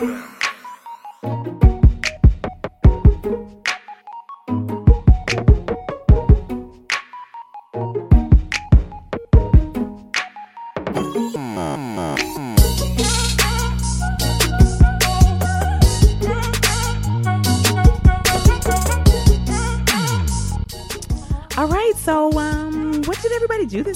[0.00, 0.41] All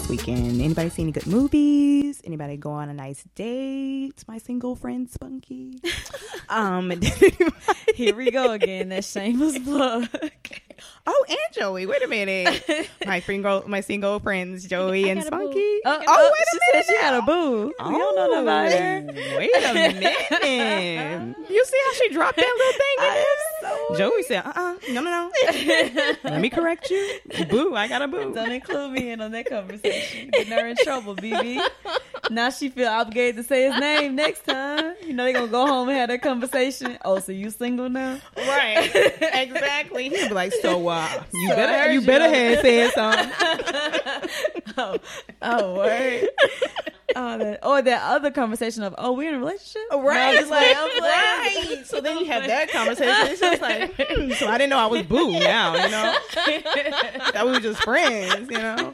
[0.07, 0.61] this weekend?
[0.61, 2.20] Anybody see any good movies?
[2.25, 4.25] Anybody go on a nice date?
[4.29, 5.78] My single friend Spunky.
[6.48, 7.33] um, anybody-
[7.95, 8.91] Here we go again.
[8.91, 10.09] That shameless plug.
[11.06, 11.87] oh, and Joey.
[11.87, 12.88] Wait a minute.
[13.06, 15.23] my single, my single friends Joey and.
[15.23, 15.78] Spunky.
[15.84, 16.87] Uh, oh, wait a she minute.
[16.87, 17.73] said she had a boo.
[17.78, 19.38] Oh, We don't know her.
[19.38, 21.37] Wait a minute.
[21.50, 23.14] you see how she dropped that little thing in
[23.98, 23.98] there?
[23.98, 25.30] Joey said, uh uh no, no, no.
[26.24, 27.19] Let me correct you.
[27.48, 28.33] Boo, I got a boo.
[28.34, 30.30] Don't include me in on that conversation.
[30.30, 31.61] Getting her in trouble, BB.
[32.30, 34.95] Now she feel obligated to say his name next time.
[35.05, 36.98] You know they gonna go home and have that conversation.
[37.05, 38.19] Oh, so you single now?
[38.36, 38.91] Right.
[39.34, 40.09] exactly.
[40.11, 40.78] He'd be like, so
[41.33, 43.33] you So better you you better have said something.
[44.78, 44.98] Oh,
[45.41, 46.28] oh, word.
[47.14, 49.80] Oh, that, or that other conversation of, oh, we're in a relationship?
[49.91, 50.44] Right.
[50.44, 51.83] No, like, right.
[51.86, 53.28] So then you have that conversation.
[53.28, 56.14] It's just like, hmm, so I didn't know I was boo now, you know?
[56.36, 58.92] I thought we were just friends, you know?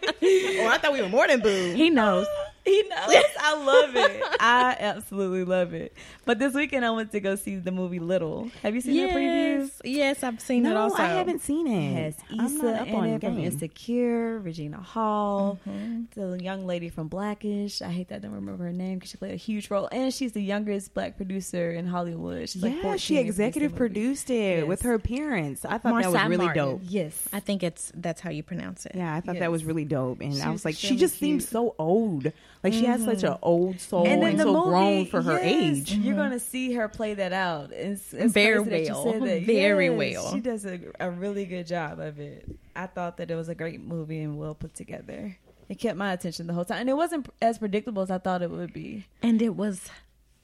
[0.62, 1.72] Or I thought we were more than boo.
[1.74, 2.28] He knows.
[2.72, 3.24] He knows.
[3.40, 4.22] I love it.
[4.40, 5.94] I absolutely love it.
[6.24, 8.50] But this weekend I went to go see the movie Little.
[8.62, 9.70] Have you seen the previews?
[9.82, 10.96] Yes, yes, I've seen it no, also.
[11.02, 11.94] I haven't seen It it.
[12.04, 13.44] has I'm Issa not up in on it from game.
[13.46, 16.02] Insecure, Regina Hall, mm-hmm.
[16.14, 17.82] the young lady from Blackish.
[17.82, 20.14] I hate that I don't remember her name because she played a huge role, and
[20.14, 22.48] she's the youngest black producer in Hollywood.
[22.48, 24.66] She's Yeah, 14 she and produced the executive produced it Yes.
[24.68, 25.64] with her appearance.
[25.64, 26.64] I thought that was really Martin.
[26.64, 26.80] dope.
[26.84, 28.92] Yes, I think it's that's how you pronounce it.
[28.94, 29.40] Yeah, I thought Yes.
[29.40, 31.74] that was really dope, and She I was was like, she extremely just seems so
[31.78, 32.30] old.
[32.62, 33.44] Like she has such an mm-hmm.
[33.44, 35.94] old soul and, then the so movie, grown for her yes, age.
[35.94, 36.38] You're gonna mm-hmm.
[36.38, 37.72] see her play that out.
[37.72, 39.20] It's, it's Very crazy that you well.
[39.20, 39.42] that.
[39.42, 40.32] Very Yes, well.
[40.32, 42.46] She does a, a really good job of it.
[42.76, 45.36] I thought that it was a great movie and well put together.
[45.68, 48.42] It kept my attention the whole time, and it wasn't as predictable as I thought
[48.42, 49.06] it would be.
[49.22, 49.88] And it was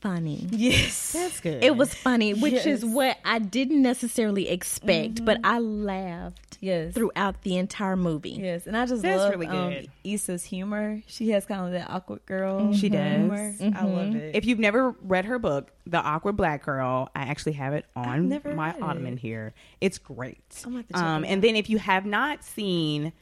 [0.01, 0.47] funny.
[0.51, 1.63] Yes, That's good.
[1.63, 2.67] It was funny, which Yes.
[2.67, 8.31] is what I didn't necessarily expect, but I laughed yes, throughout the entire movie.
[8.31, 9.75] yes, and I just That's love really um.
[10.05, 11.03] Issa's humor.
[11.07, 12.73] She has kind of that awkward girl.
[12.73, 13.17] She does.
[13.19, 13.55] humor.
[13.77, 14.35] I love it.
[14.35, 18.41] If you've never read her book, The Awkward Black Girl, I actually have it on
[18.55, 19.21] my ottoman it.
[19.21, 19.53] here.
[19.81, 20.39] It's great.
[20.67, 23.13] I'm have to check Um, it and then if you have not seen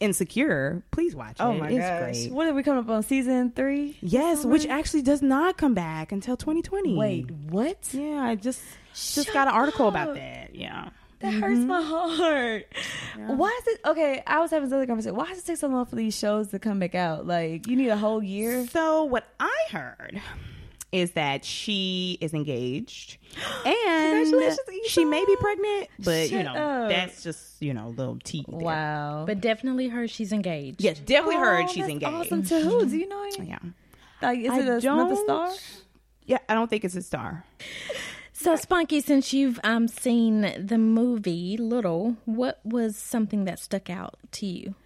[0.00, 1.60] Insecure, please watch oh it.
[1.60, 2.32] my it's gosh, great.
[2.32, 3.96] what are we coming up on season three?
[4.00, 6.96] Yes, which actually does not come back until 2020.
[6.96, 7.78] Wait, what?
[7.92, 8.62] Yeah, I just
[8.92, 10.54] just Shut got an article about that.
[10.54, 10.90] Yeah.
[11.20, 11.68] That hurts mm-hmm.
[11.68, 12.66] my heart.
[13.16, 14.22] Why is it okay?
[14.26, 15.16] I was having this other conversation.
[15.16, 17.26] Why does it take so long for these shows to come back out?
[17.26, 18.66] Like you need a whole year.
[18.66, 20.20] So what I heard
[20.94, 23.18] is that she is engaged
[23.66, 24.26] and
[24.86, 26.88] she may be pregnant, but you know up.
[26.88, 28.44] that's just you know little tea.
[28.48, 28.60] there.
[28.60, 29.24] Wow.
[29.26, 30.82] But definitely her, she's engaged.
[30.82, 32.12] Yes, definitely heard Oh, she's that's engaged.
[32.14, 32.86] Awesome to who?
[32.86, 33.22] Do you know?
[33.38, 33.48] Any?
[33.48, 33.58] Yeah,
[34.22, 35.50] Like is I it a, another don't- star?
[36.26, 36.38] yeah.
[36.48, 37.44] I don't think it's a star.
[38.36, 44.14] So, Spunky, since you've um, seen the movie Little, what was something that stuck out
[44.32, 44.74] to you?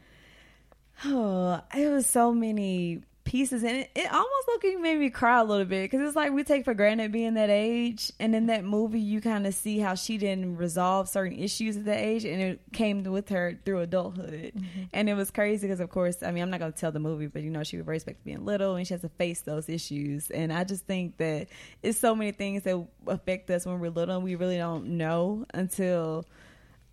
[1.04, 5.44] Oh, it was so many pieces, and it, it almost looking made me cry a
[5.44, 8.64] little bit because it's like we take for granted being that age, and in that
[8.64, 12.40] movie you kind of see how she didn't resolve certain issues at that age, and
[12.40, 14.82] it came with her through adulthood, mm-hmm.
[14.94, 17.00] and it was crazy because of course, I mean, I'm not going to tell the
[17.00, 19.10] movie, but you know, she was raised back to being little, and she has to
[19.10, 21.48] face those issues, and I just think that
[21.82, 25.44] it's so many things that affect us when we're little, and we really don't know
[25.52, 26.24] until.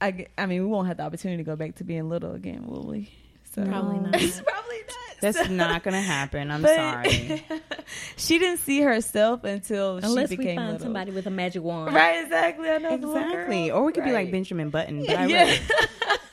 [0.01, 2.67] I, I mean, we won't have the opportunity to go back to being little again,
[2.67, 3.09] will we?
[3.55, 4.21] So, Probably not.
[4.21, 4.95] It's probably not.
[5.21, 6.51] That's not gonna happen.
[6.51, 7.45] I'm But- sorry.
[8.17, 10.85] she didn't see herself until Unless she we became find little.
[10.85, 11.95] somebody with a magic wand.
[11.95, 12.69] Right, exactly.
[12.69, 13.69] I know Exactly.
[13.69, 13.77] girl.
[13.77, 15.57] Or we could be like Benjamin Button, but I Yeah.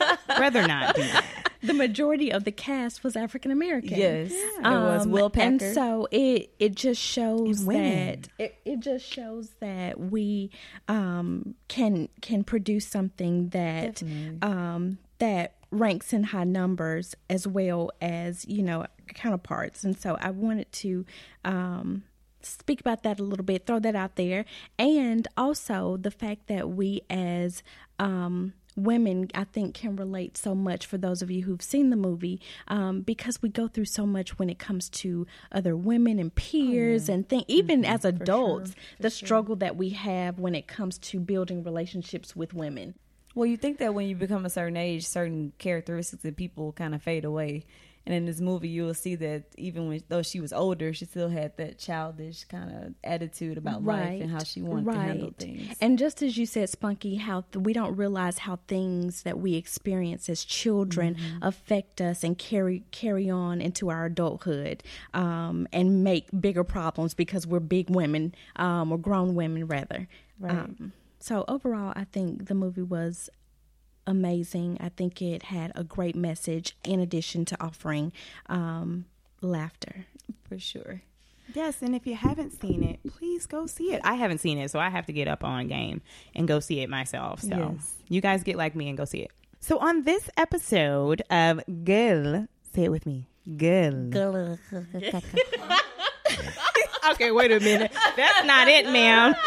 [0.01, 1.25] rather, rather not do that.
[1.63, 3.97] The majority of the cast was African American.
[3.97, 5.47] Yes, it was Um, Will Packer.
[5.47, 10.51] And so it it just shows that it, it just shows that we
[10.89, 14.03] um, can can produce something that
[14.43, 19.83] um, that ranks in high numbers as well as you know counterparts.
[19.83, 21.05] And so I wanted to.
[21.45, 22.05] Um,
[22.45, 24.45] Speak about that a little bit, throw that out there,
[24.77, 27.63] and also the fact that we as
[28.01, 31.97] um, women, I think, can relate so much for those of you who've seen the
[31.97, 36.35] movie um, because we go through so much when it comes to other women and
[36.35, 41.21] peers and think even as adults, the struggle that we have when it comes to
[41.21, 42.95] building relationships with women.
[43.35, 46.95] Well, you think that when you become a certain age, certain characteristics of people kind
[46.95, 47.65] of fade away.
[48.05, 51.05] And in this movie, you will see that even when though she was older, she
[51.05, 55.33] still had that childish kind of attitude about life and how she wanted to handle
[55.39, 55.77] things.
[55.81, 59.55] And just as you said, Spunky, how th- we don't realize how things that we
[59.55, 61.45] experience as children Mm-hmm.
[61.45, 64.83] affect us and carry carry on into our adulthood
[65.15, 70.09] um, and make bigger problems because we're big women um, or grown women rather.
[70.41, 70.51] Right.
[70.53, 70.93] Um,
[71.23, 73.31] so overall, I think the movie was
[74.07, 74.79] amazing.
[74.81, 78.13] I think it had a great message in addition to offering
[78.49, 79.05] um,
[79.41, 80.07] laughter.
[80.49, 81.03] for sure.
[81.55, 84.01] Yes, and if you haven't seen it, please go see it.
[84.05, 86.01] I haven't seen it, so I have to get up on game
[86.35, 87.41] and go see it myself.
[87.41, 87.95] So Yes.
[88.09, 89.31] you guys get like me and go see it.
[89.61, 93.27] So on this episode of Girl, say it with me.
[93.57, 94.09] Girl.
[94.09, 94.59] Girl.
[97.13, 97.93] okay, wait a minute.
[98.17, 99.35] That's not it, ma'am.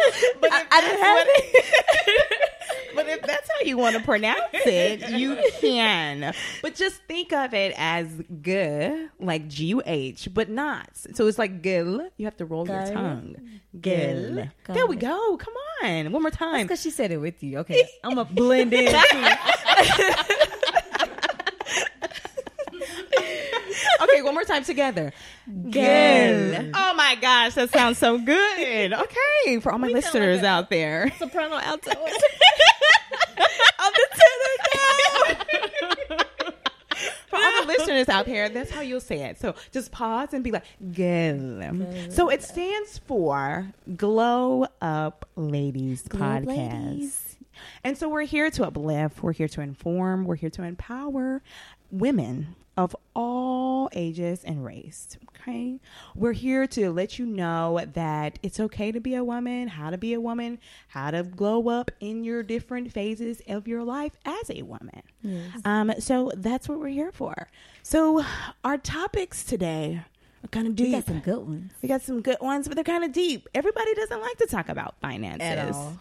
[0.40, 2.50] but if I didn't have it.
[2.94, 6.34] but if that's how you want to pronounce it, you can.
[6.62, 8.08] But just think of it as
[8.42, 10.88] g, like G U H, but not.
[11.14, 12.08] So it's like gil.
[12.16, 13.36] You have to roll your tongue.
[13.80, 14.48] Gil.
[14.66, 15.36] There we go.
[15.36, 16.62] Come on, one more time.
[16.62, 17.58] Because she said it with you.
[17.58, 18.94] Okay, I'm gonna blend in.
[24.02, 25.12] Okay, one more time together.
[25.68, 26.70] Gil.
[26.74, 28.92] Oh my gosh, that sounds so good.
[29.00, 31.10] Okay, for all my listeners out there.
[31.18, 31.90] Soprano alto.
[33.78, 36.24] I'm the tenor now.
[37.28, 39.40] For all the listeners out there, that's how you'll say it.
[39.40, 41.62] So just pause and be like, "Gil."
[42.10, 46.46] So it stands for Glow Up Ladies Podcast.
[46.46, 47.36] Ladies.
[47.82, 51.42] And so we're here to uplift, we're here to inform, we're here to empower
[51.90, 55.16] women of all ages and race.
[55.40, 55.78] Okay.
[56.14, 59.98] We're here to let you know that it's okay to be a woman, how to
[59.98, 60.58] be a woman,
[60.88, 65.02] how to glow up in your different phases of your life as a woman.
[65.64, 67.48] Um, so that's what we're here for.
[67.82, 68.24] So
[68.64, 70.02] our topics today
[70.44, 70.88] are kind of deep.
[70.88, 71.72] We got some good ones.
[71.82, 73.48] We got some good ones, but they're kind of deep.
[73.54, 75.40] Everybody doesn't like to talk about finances.
[75.48, 75.98] At all.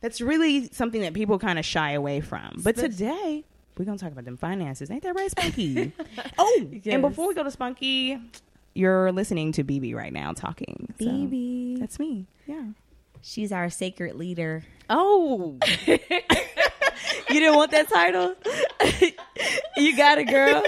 [0.00, 2.60] That's really something that people kind of shy away from.
[2.62, 3.44] But today,
[3.78, 4.90] we're going to talk about them finances.
[4.90, 5.92] Ain't that right, Spunky?
[6.38, 6.94] oh, Yes.
[6.94, 8.18] and before we go to Spunky,
[8.74, 10.92] you're listening to BB right now talking.
[11.00, 11.78] So BB.
[11.80, 12.26] That's me.
[12.46, 12.64] Yeah.
[13.22, 14.64] She's our sacred leader.
[14.88, 15.58] Oh,
[17.28, 18.34] You didn't want that title?
[19.76, 20.62] you got it, girl.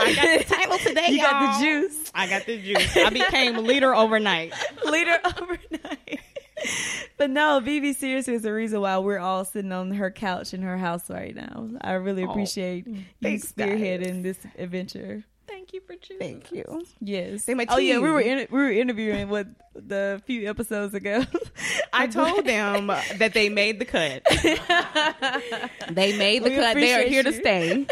[0.00, 1.08] I got the title today.
[1.10, 1.58] You got y'all.
[1.58, 2.12] the juice.
[2.14, 2.96] I got the juice.
[2.96, 4.52] I became leader overnight.
[4.84, 6.20] Leader overnight.
[7.18, 10.60] But no, BB seriously is the reason why we're all sitting on her couch in
[10.60, 11.70] her house right now.
[11.80, 13.68] I really Oh, appreciate you thanks, guys.
[13.70, 15.24] spearheading this adventure.
[15.48, 16.18] Thank you for choosing.
[16.18, 16.84] Thank you.
[17.00, 17.46] Yes.
[17.46, 21.24] They my oh yeah, we were in, we were interviewing with the few episodes ago.
[21.94, 24.22] I told them that they made the cut.
[25.90, 26.74] they made the We cut.
[26.74, 27.86] They are here to stay.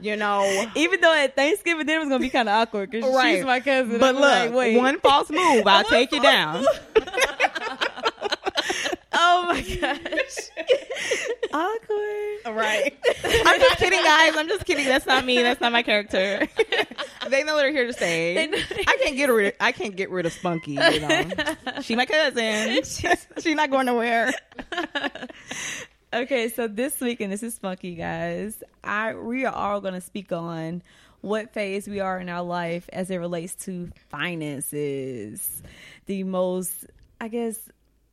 [0.00, 0.66] you know.
[0.74, 3.36] Even though at Thanksgiving dinner it was gonna be kind of awkward because Right.
[3.36, 3.98] she's my cousin.
[3.98, 4.20] But I'm
[4.50, 6.64] look, like, one false move, I'll take you down.
[6.68, 6.78] oh
[9.48, 10.36] my gosh,
[11.52, 12.56] awkward.
[12.56, 12.96] right.
[13.24, 14.36] I'm just kidding, guys.
[14.36, 14.84] I'm just kidding.
[14.86, 15.42] That's not me.
[15.42, 16.46] That's not my character.
[17.28, 18.34] they know they're here to stay.
[18.34, 19.46] They know- I can't get rid.
[19.48, 20.72] Of, I can't get rid of Spunky.
[20.72, 21.30] You know,
[21.82, 22.82] she my cousin.
[22.84, 24.32] She's not going nowhere.
[26.12, 28.62] Okay, so this week, and this is Spunky, guys.
[28.82, 30.82] I we are all going to speak on
[31.20, 35.62] what phase we are in our life as it relates to finances.
[36.06, 36.86] The most,
[37.20, 37.58] I guess,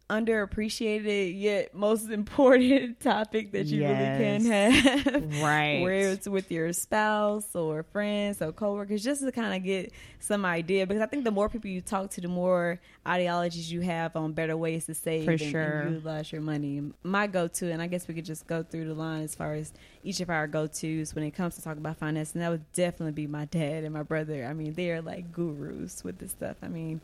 [0.09, 5.25] underappreciated yet most important topic that you really can have.
[5.45, 5.81] Right.
[5.81, 10.45] Where it's with your spouse or friends or coworkers, just to kind of get some
[10.45, 10.85] idea.
[10.87, 14.33] Because I think the more people you talk to, the more ideologies you have on
[14.33, 15.87] better ways to save For and, and sure.
[15.89, 16.81] utilize your money.
[17.03, 19.73] My go-to, and I guess we could just go through the line as far as
[20.03, 23.13] each of our go-tos when it comes to talking about finance, and that would definitely
[23.13, 24.45] be my dad and my brother.
[24.45, 26.57] I mean, they're like gurus with this stuff.
[26.61, 27.01] I mean.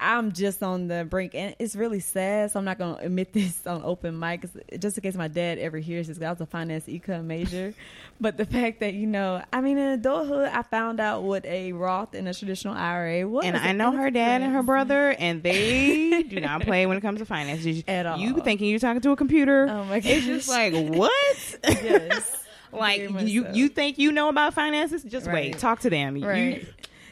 [0.00, 2.50] I'm just on the brink, and it's really sad.
[2.50, 5.28] So I'm not going to admit this on open mic, 'cause- just in case my
[5.28, 6.18] dad ever hears this.
[6.18, 7.74] 'cause I was a finance econ major,
[8.20, 11.72] but the fact that you know, I mean, in adulthood, I found out what a
[11.72, 13.44] Roth and a traditional IRA was.
[13.44, 17.00] And I know her dad and her brother, and they do not play when it
[17.00, 17.82] comes to finances.
[17.88, 18.18] At all.
[18.18, 19.66] You thinking you're talking to a computer?
[19.70, 21.58] Oh my It's just like what?
[21.68, 22.44] Yes.
[22.72, 23.50] like you so.
[23.52, 25.02] you think you know about finances?
[25.02, 25.52] Just Right.
[25.52, 26.20] wait, talk to them.
[26.20, 26.62] Right.
[26.62, 26.66] You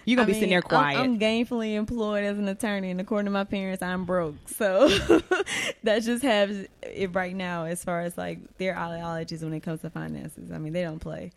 [0.07, 0.99] you gonna I be mean, sitting there I'm- quiet.
[0.99, 4.37] I'm, gainfully employed as an attorney, and according to my parents, I'm broke.
[4.49, 4.89] So
[5.83, 9.83] that just has it right now as far as like their ideologies when it comes
[9.83, 10.51] to finances.
[10.51, 11.33] I mean, they don't play.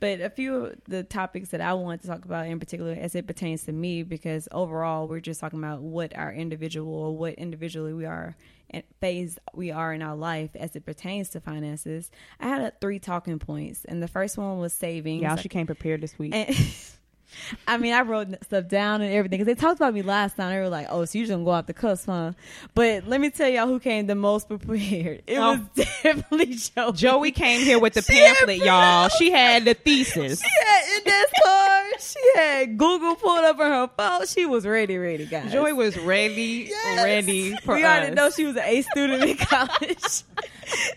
[0.00, 3.14] But a few of the topics that I want to talk about in particular as
[3.14, 7.92] it pertains to me, because overall we're just talking about what our individual, what individually
[7.92, 8.34] we are
[8.70, 12.10] and phase we are in our life as it pertains to finances.
[12.40, 15.22] I had a, three talking points, and the first one was savings.
[15.22, 16.34] Yeah, she came prepared this week.
[17.68, 20.54] I mean, I wrote stuff down and everything because they talked about me last time.
[20.54, 22.32] They were like, "Oh, so you just gonna go off the cusp, huh?"
[22.74, 25.22] But let me tell y'all who came the most prepared.
[25.26, 25.60] It oh.
[25.74, 26.92] was definitely Joey.
[26.92, 29.08] Joey came here with the she pamphlet, y'all.
[29.08, 30.40] She had the thesis.
[30.40, 31.83] She had index card.
[32.00, 34.26] She had Google pulled up on her phone.
[34.26, 35.52] She was ready, ready, guys.
[35.52, 37.04] Joey was ready, yes.
[37.04, 37.98] ready for We us.
[37.98, 39.98] already know she was an A student in college.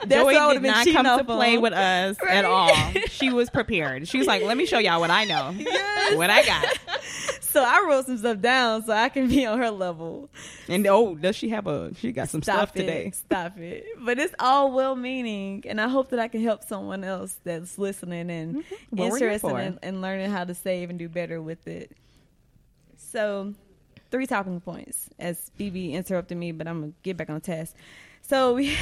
[0.06, 2.38] That's Joey did not come to play with us right?
[2.38, 2.72] at all.
[3.10, 4.08] She was prepared.
[4.08, 6.66] She was like, "Let me show y'all what I know." Yes what I got.
[7.58, 10.30] So I wrote some stuff down so I can be on her level.
[10.68, 11.94] And oh, does she have a?
[11.96, 12.80] She got some Stop stuff it.
[12.82, 13.12] today.
[13.12, 13.86] Stop it!
[14.00, 17.78] But it's all well meaning, and I hope that I can help someone else that's
[17.78, 19.00] listening and mm-hmm.
[19.00, 21.92] interested in, in learning how to save and do better with it.
[22.98, 23.56] So,
[24.12, 25.10] three talking points.
[25.18, 27.76] As BB interrupted me, but I'm gonna get back on task.
[28.22, 28.78] So we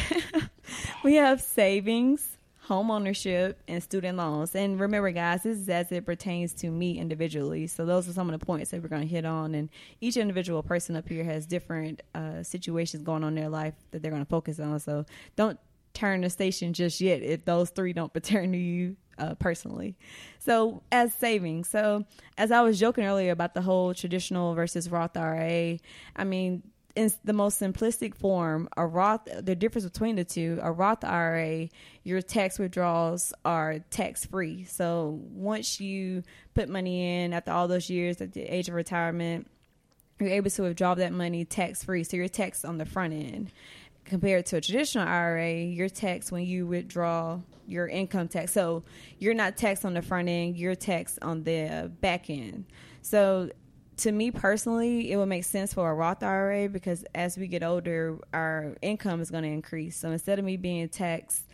[1.04, 2.35] we have savings
[2.66, 4.56] home ownership and student loans.
[4.56, 7.68] And remember, guys, this is as it pertains to me individually.
[7.68, 9.54] So those are some of the points that we're going to hit on.
[9.54, 9.70] And
[10.02, 14.02] each individual person up here has different uh, situations going on in their life that
[14.02, 14.80] they're going to focus on.
[14.80, 15.06] So
[15.36, 15.60] don't
[15.94, 19.96] turn the station just yet if those three don't pertain to you uh, personally.
[20.40, 22.04] So, as savings, so
[22.38, 25.80] as I was joking earlier about the whole traditional versus Roth IRA,
[26.16, 26.64] I mean,
[26.96, 31.70] in the most simplistic form, a Roth, the difference between the two, a Roth IRA,
[32.04, 34.64] your tax withdrawals are tax free.
[34.64, 36.24] So once you
[36.54, 39.48] put money in after all those years at the age of retirement,
[40.20, 42.06] you're able to withdraw that money tax free.
[42.06, 43.52] So you're taxed on the front end.
[44.06, 48.54] Compared to a traditional IRA, you're taxed when you withdraw your income tax.
[48.54, 48.84] So
[49.18, 52.66] you're not taxed on the front end, you're taxed on the back end.
[53.02, 53.50] So
[53.98, 57.64] to me personally, it would make sense for a Roth IRA because as we get
[57.64, 59.98] older, our income is going to increase.
[59.98, 61.45] So instead of me being taxed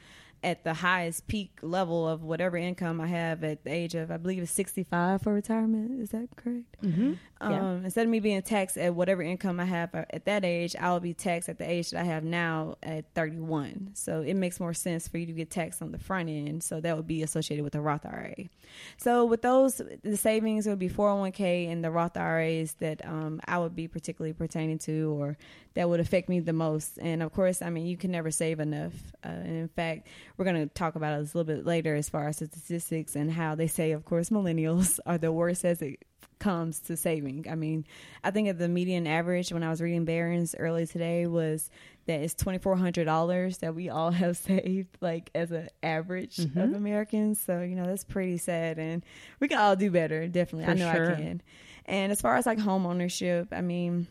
[0.44, 4.18] at the highest peak level of whatever income I have at the age of, I
[4.18, 6.02] believe it's 65 for retirement.
[6.02, 6.82] Is that correct?
[6.82, 7.14] Mm-hmm.
[7.42, 7.74] Um, yeah.
[7.84, 11.00] Instead of me being taxed at whatever income I have at that age, I will
[11.00, 13.92] be taxed at the age that I have now at 31.
[13.94, 16.64] So it makes more sense for you to get taxed on the front end.
[16.64, 18.36] So that would be associated with the Roth IRA.
[18.98, 23.60] So with those, the savings would be 401k and the Roth IRAs that um, I
[23.60, 25.38] would be particularly pertaining to or
[25.74, 26.98] that would affect me the most.
[27.00, 28.94] And of course, I mean, you can never save enough.
[29.24, 32.10] Uh, and in fact, we're going to talk about this a little bit later as
[32.10, 36.04] far as statistics and how they say, of course, millennials are the worst as it
[36.42, 37.46] comes to saving.
[37.50, 37.86] I mean,
[38.24, 41.70] I think of the median average when I was reading Barron's early today was
[42.08, 46.38] that it's twenty four hundred dollars that we all have saved, like as an average
[46.38, 46.60] mm-hmm.
[46.60, 47.40] of Americans.
[47.40, 49.06] So you know that's pretty sad, and
[49.40, 50.28] we can all do better.
[50.28, 51.14] Definitely, For I know sure.
[51.14, 51.42] I can.
[51.86, 54.08] And as far as like home ownership, I mean,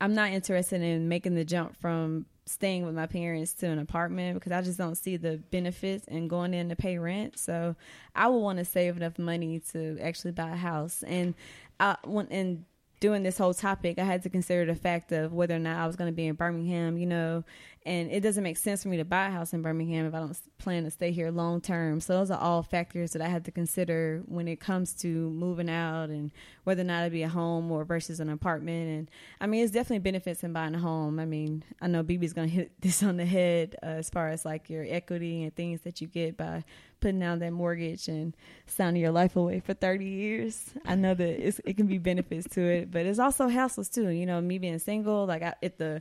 [0.00, 4.34] I'm not interested in making the jump from staying with my parents to an apartment
[4.34, 7.38] because I just don't see the benefits in going in to pay rent.
[7.38, 7.74] So
[8.14, 11.02] I would want to save enough money to actually buy a house.
[11.02, 11.34] And
[11.80, 12.64] I want and
[13.00, 15.86] doing this whole topic, I had to consider the fact of whether or not I
[15.86, 17.44] was going to be in Birmingham, you know,
[17.86, 20.18] and it doesn't make sense for me to buy a house in Birmingham if I
[20.18, 22.00] don't plan to stay here long term.
[22.00, 25.70] So those are all factors that I have to consider when it comes to moving
[25.70, 26.32] out and
[26.64, 28.88] whether or not it'd be a home or versus an apartment.
[28.88, 31.20] And I mean, it's definitely benefits in buying a home.
[31.20, 34.44] I mean, I know BB's to hit this on the head uh, as far as
[34.44, 36.64] like your equity and things that you get by
[36.98, 40.72] putting down that mortgage and signing your life away for 30 years.
[40.84, 44.08] I know that it can be benefits to it, but it's also hassles too.
[44.08, 46.00] You know, me being single, like I, at the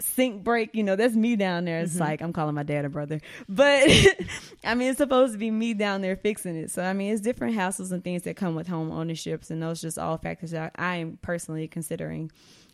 [0.00, 1.80] sink break, you know, that's me down there.
[1.80, 2.02] It's mm-hmm.
[2.02, 3.88] like I'm calling my dad a brother, but
[4.64, 6.70] I mean, it's supposed to be me down there fixing it.
[6.70, 9.80] So I mean, it's different hassles and things that come with home ownerships, and those
[9.80, 12.30] just all factors that I am personally considering.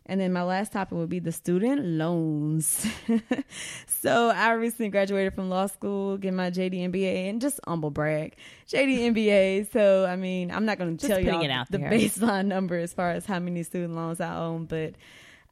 [0.07, 2.85] And then my last topic would be the student loans.
[3.87, 8.35] so I recently graduated from law school, get my JD MBA, and just humble brag,
[8.67, 9.71] JD MBA.
[9.71, 11.89] So I mean, I'm not going to tell you the there.
[11.91, 14.93] baseline number as far as how many student loans I own, but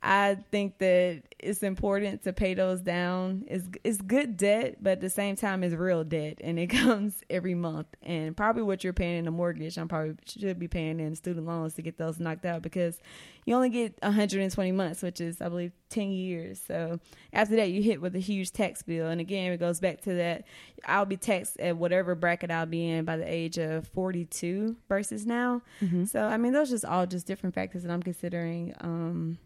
[0.05, 3.45] I think that it's important to pay those down.
[3.47, 7.23] It's it's good debt, but at the same time, it's real debt, and it comes
[7.29, 7.87] every month.
[8.01, 11.45] And probably what you're paying in a mortgage, I'm probably should be paying in student
[11.45, 12.99] loans to get those knocked out because
[13.45, 16.61] you only get 120 months, which is I believe 10 years.
[16.67, 16.99] So
[17.31, 19.07] after that, you hit with a huge tax bill.
[19.07, 20.43] And again, it goes back to that
[20.85, 25.25] I'll be taxed at whatever bracket I'll be in by the age of 42 versus
[25.25, 25.61] now.
[25.81, 26.05] Mm-hmm.
[26.05, 28.75] So I mean, those just all just different factors that I'm considering.
[28.81, 29.37] Um,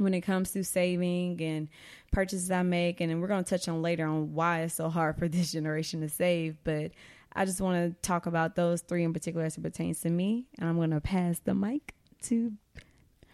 [0.00, 1.68] when it comes to saving and
[2.12, 3.00] purchases I make.
[3.00, 6.00] And we're going to touch on later on why it's so hard for this generation
[6.00, 6.56] to save.
[6.64, 6.92] But
[7.34, 10.46] I just want to talk about those three in particular as it pertains to me,
[10.58, 12.52] and I'm going to pass the mic to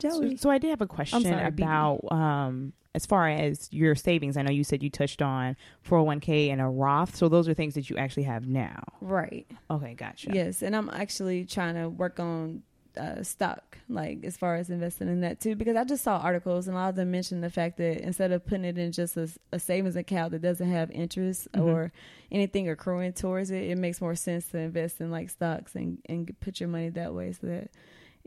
[0.00, 0.36] So, Joey.
[0.36, 4.36] so I did have a question sorry, about um, as far as your savings.
[4.36, 5.56] I know you said you touched on
[5.88, 7.16] 401k and a Roth.
[7.16, 8.82] So those are things that you actually have now.
[9.00, 9.46] right.
[9.70, 10.30] Okay, gotcha.
[10.32, 12.62] Yes, and I'm actually trying to work on
[12.96, 16.66] uh, stock, like as far as investing in that too, because I just saw articles
[16.68, 19.16] and a lot of them mentioned the fact that instead of putting it in just
[19.16, 21.60] a, a savings account that doesn't have interest Mhm.
[21.64, 21.92] or
[22.30, 26.34] anything accruing towards it, it makes more sense to invest in like stocks and and
[26.40, 27.70] put your money that way so that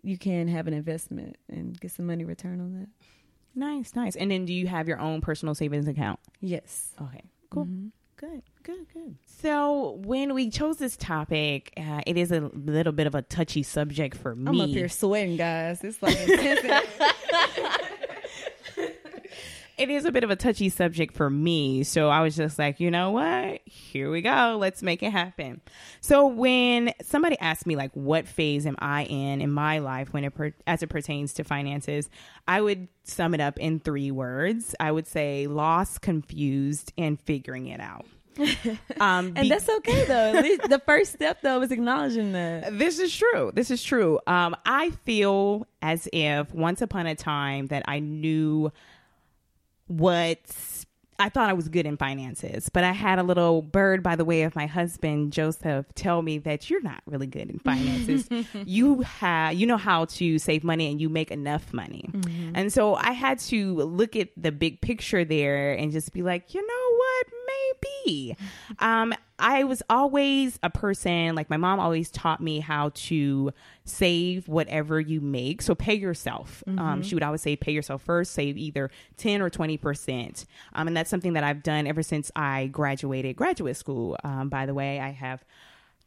[0.04, 2.88] you can have an investment and get some money return on that.
[3.56, 4.16] Nice, nice.
[4.16, 6.20] And then do you have your own personal savings account?
[6.40, 6.94] Yes.
[7.02, 7.66] Okay, cool.
[7.66, 7.92] Mhm.
[8.16, 9.16] Good, good, good.
[9.42, 13.64] So when we chose this topic, uh, it is a little bit of a touchy
[13.64, 14.48] subject for me.
[14.48, 15.84] I'm up here sweating, guys.
[15.84, 16.16] It's like
[19.78, 21.84] it is a bit of a touchy subject for me.
[21.84, 23.62] So I was just like, you know what?
[23.66, 24.58] Here we go.
[24.60, 25.62] Let's make it happen.
[26.02, 30.26] So when somebody asked me like, what phase am I in in my life when
[30.26, 32.10] it per- as it pertains to finances,
[32.48, 34.76] I would sum it up in three words.
[34.80, 38.06] I would say lost, confused, and figuring it out.
[39.00, 40.34] Um, and be- that's okay though.
[40.36, 42.78] At least the first step though is acknowledging that.
[42.78, 43.52] this is true.
[43.54, 44.20] This is true.
[44.28, 48.72] Um, I feel as if once upon a time that I knew
[49.88, 50.40] what
[51.20, 54.24] I thought I was good in finances, but I had a little bird by the
[54.26, 58.30] way of my husband Joseph tell me that you're not really good in finances.
[58.66, 62.10] you have you know how to save money and you make enough money.
[62.56, 66.54] And so I had to look at the big picture there and just be like,
[66.54, 67.28] you know what?
[68.06, 68.38] Maybe.
[68.80, 73.52] Um, I was always a person, like my mom always taught me how to
[73.86, 75.62] save whatever you make.
[75.62, 76.64] So pay yourself.
[76.68, 80.46] Um, she would always say, pay yourself first, save either 10 or 20%.
[80.74, 84.18] Um, and that's something that I've done ever since I graduated graduate school.
[84.24, 85.44] Um, by the way, I have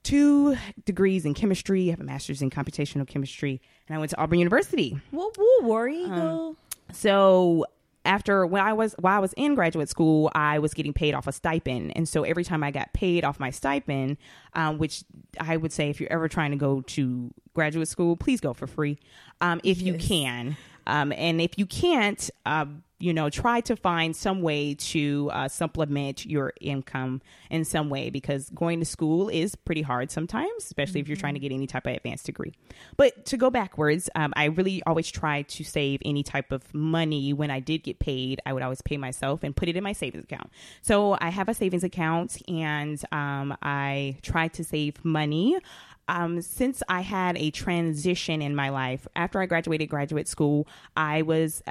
[0.03, 4.21] two degrees in chemistry, I have a master's in computational chemistry, and I went to
[4.21, 5.01] Auburn University.
[5.11, 6.57] What will worry though?
[6.93, 7.67] So
[8.05, 11.27] after when I was while I was in graduate school, I was getting paid off
[11.27, 14.17] a stipend, and so every time I got paid off my stipend,
[14.55, 15.05] um, which
[15.39, 18.67] I would say if you're ever trying to go to graduate school, please go for
[18.67, 18.99] free,
[19.41, 20.57] um, if you can,
[20.87, 22.67] um, and if you can't, uh,
[23.03, 28.11] you know, try to find some way to uh, supplement your income in some way
[28.11, 31.67] because going to school is pretty hard sometimes, especially if you're trying to get any
[31.67, 32.53] type of advanced degree.
[32.97, 37.33] But to go backwards, um, I really always try to save any type of money
[37.33, 38.41] when I did get paid.
[38.47, 40.53] I would always pay myself and put it in my savings account.
[40.81, 45.59] So I have a savings account and um, I try to save money.
[46.09, 51.23] Um, since I had a transition in my life after I graduated graduate school, I
[51.23, 51.63] was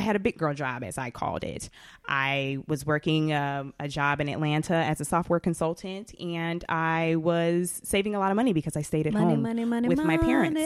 [0.00, 1.68] I had a big girl job, as I called it.
[2.08, 7.82] I was working um, a job in Atlanta as a software consultant, and I was
[7.84, 10.16] saving a lot of money because I stayed at Money, home money, money, with my
[10.16, 10.58] parents.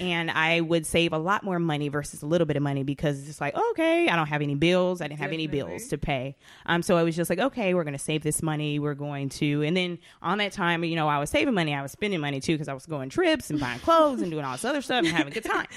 [0.00, 3.28] and I would save a lot more money versus a little bit of money because
[3.28, 5.00] it's like, okay, I don't have any bills.
[5.00, 6.34] I didn't have any bills to pay.
[6.66, 8.80] Um, so I was just like, okay, we're going to save this money.
[8.80, 11.72] We're going to, and then on that time, you know, I was saving money.
[11.76, 14.44] I was spending money too because I was going trips and buying clothes and doing
[14.44, 15.66] all this other stuff and having a good time.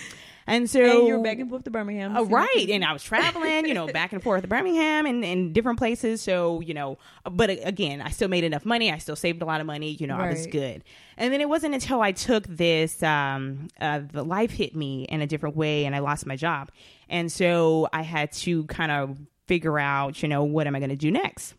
[0.50, 2.16] And so And you're back and forth to Birmingham.
[2.16, 2.70] Oh, right.
[2.70, 6.22] And I was traveling, you know, back and forth to Birmingham and, and different places.
[6.22, 6.98] So, you know,
[7.30, 8.90] but again, I still made enough money.
[8.90, 9.92] I still saved a lot of money.
[10.00, 10.86] You know, I was good.
[11.18, 15.22] And then it wasn't until I took this, um, uh, the life hit me in
[15.22, 16.72] a different way and I lost my job.
[17.10, 20.90] And so I had to kind of figure out, you know, what am I going
[20.90, 21.56] to do next?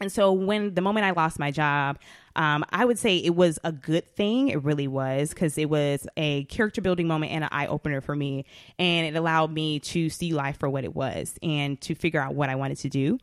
[0.00, 1.98] And so when the moment I lost my job,
[2.36, 4.48] um, I would say it was a good thing.
[4.48, 8.16] It really was because it was a character building moment and an eye opener for
[8.16, 8.44] me.
[8.78, 12.34] And it allowed me to see life for what it was and to figure out
[12.34, 13.18] what I wanted to do.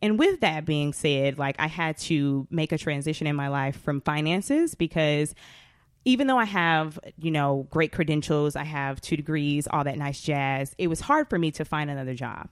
[0.00, 3.80] And with that being said, like I had to make a transition in my life
[3.80, 5.34] from finances because
[6.04, 10.20] even though I have, you know, great credentials, I have two degrees, all that nice
[10.20, 12.50] jazz, it was hard for me to find another job.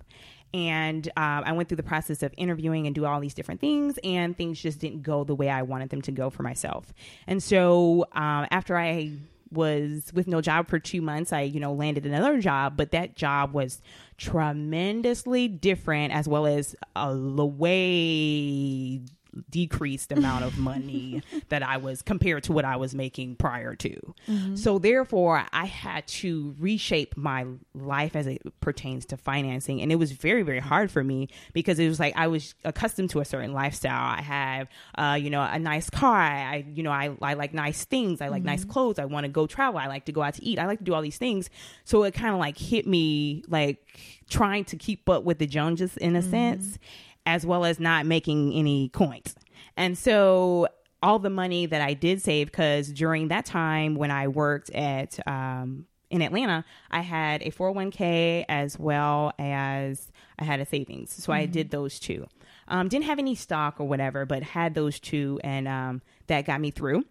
[0.52, 3.98] And um, I went through the process of interviewing and do all these different things,
[4.02, 6.92] and things just didn't go the way I wanted them to go for myself.
[7.26, 9.12] And so um, after I
[9.52, 13.16] was with no job for two months, I, you know, landed another job, but that
[13.16, 13.82] job was
[14.16, 19.00] tremendously different as well as a l- way
[19.48, 24.14] decreased amount of money that I was compared to what I was making prior to.
[24.28, 24.56] Mm-hmm.
[24.56, 29.96] So therefore, I had to reshape my life as it pertains to financing, and it
[29.96, 33.24] was very very hard for me because it was like I was accustomed to a
[33.24, 34.18] certain lifestyle.
[34.18, 36.20] I have, uh, you know, a nice car.
[36.20, 38.20] I, you know, I, I like nice things.
[38.20, 38.70] I like nice mm-hmm.
[38.70, 38.98] clothes.
[38.98, 39.78] I want to go travel.
[39.78, 40.58] I like to go out to eat.
[40.58, 41.50] I like to do all these things.
[41.84, 43.86] So it kind of like hit me like
[44.28, 46.82] trying to keep up with the Joneses in a sense mm-hmm.
[47.26, 49.34] As well as not making any coins.
[49.76, 50.68] And so
[51.02, 55.18] all the money that I did save, because during that time when I worked at
[55.26, 61.12] um, in Atlanta, I had a 401k as well as I had a savings.
[61.12, 62.26] So I did those two.
[62.68, 66.60] Um, didn't have any stock or whatever, but had those two, and um, that got
[66.60, 67.04] me through.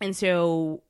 [0.00, 0.82] And so,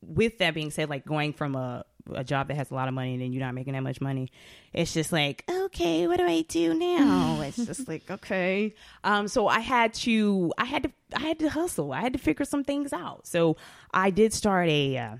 [0.00, 2.94] with that being said, like going from a a job that has a lot of
[2.94, 4.30] money and then you're not making that much money,
[4.72, 7.40] it's just like, okay, what do I do now?
[7.44, 8.74] it's just like, okay.
[9.02, 11.92] Um, so I had to, I had to, I had to hustle.
[11.92, 13.26] I had to figure some things out.
[13.26, 13.56] So
[13.92, 14.98] I did start a.
[14.98, 15.16] Uh,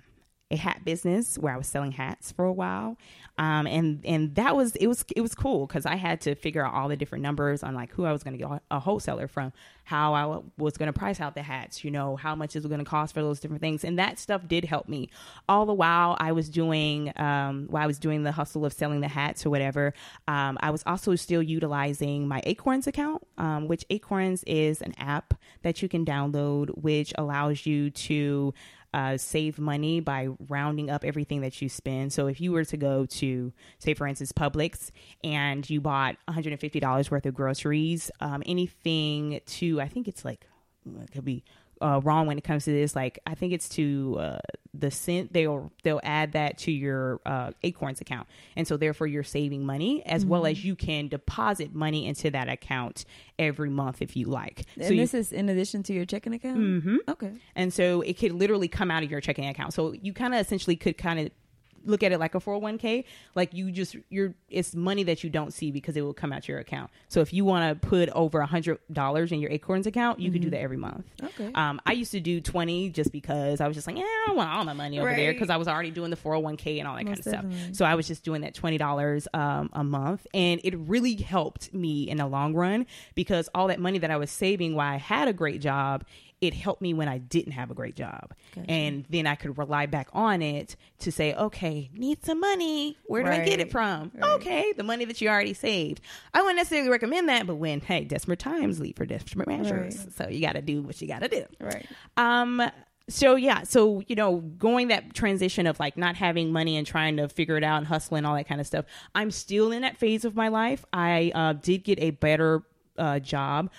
[0.55, 2.97] a hat business where I was selling hats for a while,
[3.37, 6.65] um, and and that was it was it was cool because I had to figure
[6.65, 9.29] out all the different numbers on like who I was going to get a wholesaler
[9.29, 9.53] from,
[9.85, 12.69] how I was going to price out the hats, you know, how much is it
[12.69, 15.11] going to cost for those different things, and that stuff did help me.
[15.49, 19.01] All the while I was doing um, while I was doing the hustle of selling
[19.01, 19.93] the hats or whatever,
[20.29, 25.35] um, I was also still utilizing my Acorns account, um, which Acorns is an app
[25.63, 28.55] that you can download, which allows you to
[28.95, 32.13] uh, save money by rounding up everything that you spend.
[32.13, 34.93] So if you were to go to, say, for instance, Publix
[35.25, 40.47] and you bought $150 worth of groceries, um, anything to, I think it's like,
[41.03, 41.43] it could be
[41.81, 42.95] uh, wrong when it comes to this.
[42.95, 44.39] Like I think it's to uh,
[44.73, 45.33] the cent.
[45.33, 50.05] They'll they'll add that to your uh, Acorns account, and so therefore you're saving money
[50.07, 50.31] as mm-hmm.
[50.31, 53.05] well as you can deposit money into that account
[53.39, 54.65] every month if you like.
[54.77, 56.59] And so this you, is in addition to your checking account.
[56.59, 56.97] Mm-hmm.
[57.09, 59.75] Okay, and so it could literally come out of your checking account.
[59.75, 61.31] So you kind of essentially could kind of
[61.85, 65.53] look at it like a 401k like you just you're it's money that you don't
[65.53, 68.41] see because it will come out your account so if you want to put over
[68.41, 70.35] a hundred dollars in your acorns account you mm-hmm.
[70.35, 73.67] could do that every month okay um i used to do 20 just because i
[73.67, 75.17] was just like yeah i don't want all my money over right.
[75.17, 77.59] there because i was already doing the 401k and all that Most kind of definitely.
[77.59, 81.73] stuff so i was just doing that $20 um, a month and it really helped
[81.75, 84.97] me in the long run because all that money that i was saving while i
[84.97, 86.05] had a great job
[86.45, 88.35] it helped me when I didn't have a great job.
[88.55, 88.71] Gotcha.
[88.71, 92.97] And then I could rely back on it to say, okay, need some money.
[93.07, 93.41] Where do right.
[93.41, 94.13] I get it from?
[94.15, 94.33] Right.
[94.35, 96.01] Okay, the money that you already saved.
[96.33, 99.99] I wouldn't necessarily recommend that, but when, hey, desperate times lead for desperate measures.
[99.99, 100.13] Right.
[100.15, 101.45] So you got to do what you got to do.
[101.61, 101.87] Right.
[102.17, 102.63] Um,
[103.09, 107.17] so yeah so you know going that transition of like not having money and trying
[107.17, 109.99] to figure it out and hustling all that kind of stuff i'm still in that
[109.99, 112.63] phase of my life i uh, did get a better
[112.97, 113.71] uh, job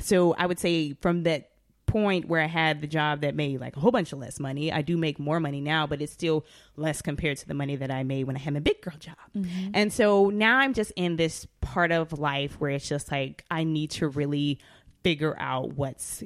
[0.00, 1.49] so i would say from that
[1.90, 4.72] point where I had the job that made like a whole bunch of less money.
[4.72, 7.90] I do make more money now, but it's still less compared to the money that
[7.90, 9.16] I made when I had my big girl job.
[9.36, 9.70] Mm-hmm.
[9.74, 13.64] And so now I'm just in this part of life where it's just like I
[13.64, 14.60] need to really
[15.02, 16.22] figure out what's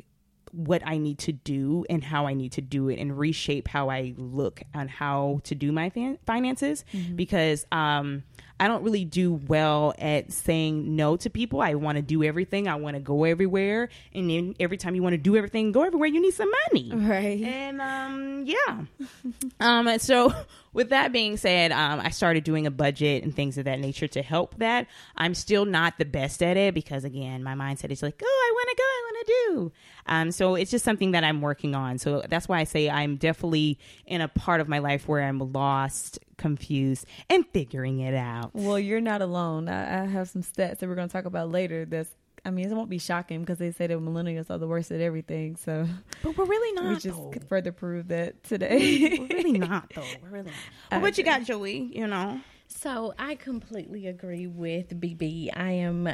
[0.53, 3.91] what I need to do and how I need to do it and reshape how
[3.91, 7.17] I look on how to do my fan- finances mm-hmm.
[7.17, 8.23] because um
[8.61, 11.61] I don't really do well at saying no to people.
[11.61, 12.69] I want to do everything.
[12.69, 13.89] I want to go everywhere.
[14.15, 16.93] And then every time you want to do everything, go everywhere, you need some money.
[16.95, 17.43] Right.
[17.43, 18.83] And um, yeah.
[19.61, 20.33] um, so
[20.73, 24.07] with that being said, um, I started doing a budget and things of that nature
[24.09, 24.87] to help that.
[25.17, 28.53] I'm still not the best at it because again, my mindset is like, oh, I
[28.55, 29.73] want to go, I want to do.
[30.07, 31.99] Um, so it's just something that I'm working on.
[31.99, 35.39] So that's why I say I'm definitely in a part of my life where I'm
[35.53, 38.51] lost confused and figuring it out.
[38.55, 39.69] Well, you're not alone.
[39.69, 41.85] I, I have some stats that we're going to talk about later.
[41.85, 42.11] That's
[42.47, 45.01] I mean, it won't be shocking because they say that millennials are the worst at
[45.01, 45.57] everything.
[45.57, 45.89] So,
[46.23, 46.89] but we're really not.
[46.89, 47.31] We just though.
[47.31, 49.19] could further prove that today.
[49.19, 50.05] we're really not, though.
[50.23, 50.55] We're really not.
[50.93, 51.91] Well, what you got, Joey?
[51.95, 52.41] You know.
[52.69, 55.51] So I completely agree with BB.
[55.55, 56.09] I am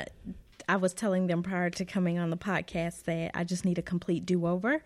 [0.70, 3.82] I was telling them prior to coming on the podcast that I just need a
[3.82, 4.84] complete do over.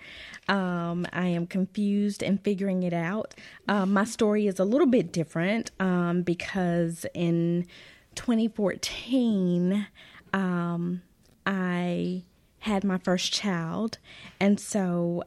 [0.49, 3.35] Um, I am confused and figuring it out.
[3.69, 7.67] Um, my story is a little bit different um, because in
[8.15, 9.87] 2014,
[10.33, 11.03] um,
[11.45, 12.23] I
[12.61, 13.99] had my first child.
[14.41, 15.25] And so,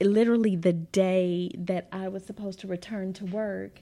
[0.00, 3.80] literally, the day that I was supposed to return to work,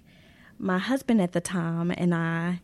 [0.58, 2.62] my husband at the time and I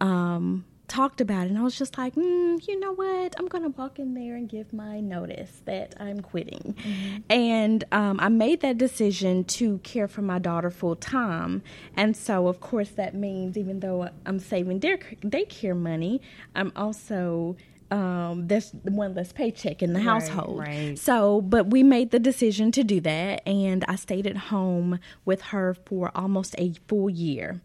[0.00, 3.34] um, talked about it and I was just like, mm, you know what?
[3.38, 6.74] I'm going to walk in there and give my notice that I'm quitting.
[6.78, 7.16] Mm-hmm.
[7.30, 11.62] And um, I made that decision to care for my daughter full time.
[11.96, 16.20] And so, of course, that means even though I'm saving day daycare money,
[16.54, 17.56] I'm also
[17.92, 20.60] um, there's one less paycheck in the right, household.
[20.60, 20.98] Right.
[20.98, 25.42] So, but we made the decision to do that, and I stayed at home with
[25.42, 27.60] her for almost a full year.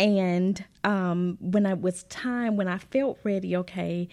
[0.00, 4.08] And um, when it was time, when I felt ready, okay,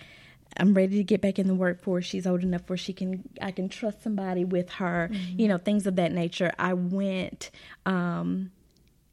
[0.58, 2.04] I'm ready to get back in the workforce.
[2.04, 5.40] She's old enough where she can, I can trust somebody with her, mm-hmm.
[5.40, 6.52] you know, things of that nature.
[6.60, 7.52] I went
[7.86, 8.52] um,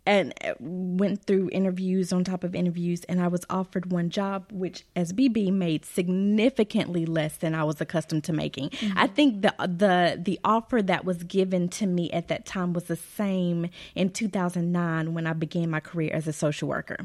[0.06, 4.44] and uh, went through interviews on top of interviews and I was offered one job
[4.52, 8.70] which as BB made significantly less than I was accustomed to making.
[8.70, 8.98] Mm-hmm.
[8.98, 12.84] I think the the the offer that was given to me at that time was
[12.84, 16.98] the same in 2009 when I began my career as a social worker.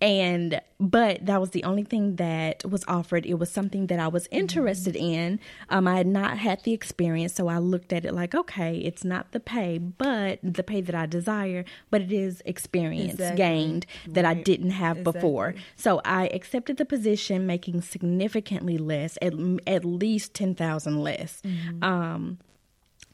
[0.00, 3.26] And but that was the only thing that was offered.
[3.26, 5.04] It was something that I was interested mm-hmm.
[5.04, 5.40] in.
[5.70, 9.04] Um, I had not had the experience, so I looked at it like, okay, it's
[9.04, 13.36] not the pay, but the pay that I desire, but it is experience exactly.
[13.36, 14.36] gained that right.
[14.36, 15.20] I didn't have exactly.
[15.20, 15.54] before.
[15.76, 19.34] So I accepted the position, making significantly less, at
[19.66, 21.42] at least ten thousand less.
[21.42, 21.82] Mm-hmm.
[21.82, 22.38] Um,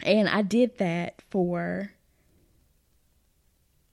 [0.03, 1.93] and I did that for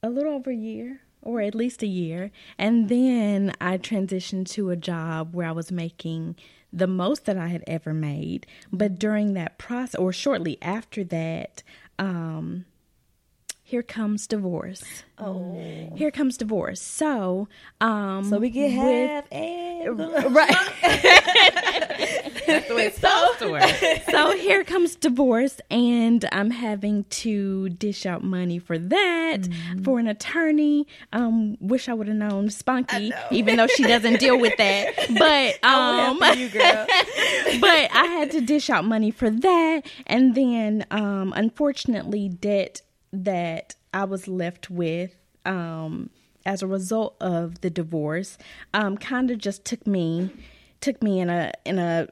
[0.04, 2.32] a little over a year or at least a year.
[2.58, 6.36] And then I transitioned to a job where I was making
[6.74, 8.48] the most that I had ever made.
[8.72, 11.64] But during that process, or shortly after that,
[12.00, 12.66] um,
[13.72, 14.84] here comes divorce.
[15.18, 15.56] Oh,
[15.96, 16.82] here comes divorce.
[16.82, 17.48] So,
[17.80, 19.98] um, so we get half and
[20.36, 20.50] right.
[22.46, 24.04] That's the way it's supposed to work.
[24.10, 29.84] So here comes divorce, and I'm having to dish out money for that mm-hmm.
[29.84, 30.86] for an attorney.
[31.14, 34.96] Um, wish I would have known Spunky, even though she doesn't deal with that.
[35.18, 36.50] But um, you,
[37.62, 42.82] but I had to dish out money for that, and then um, unfortunately, debt
[43.14, 46.10] that I was left with um,
[46.46, 48.38] as a result of the divorce
[48.74, 50.32] um, kind of just took me
[50.80, 52.08] took me in a in a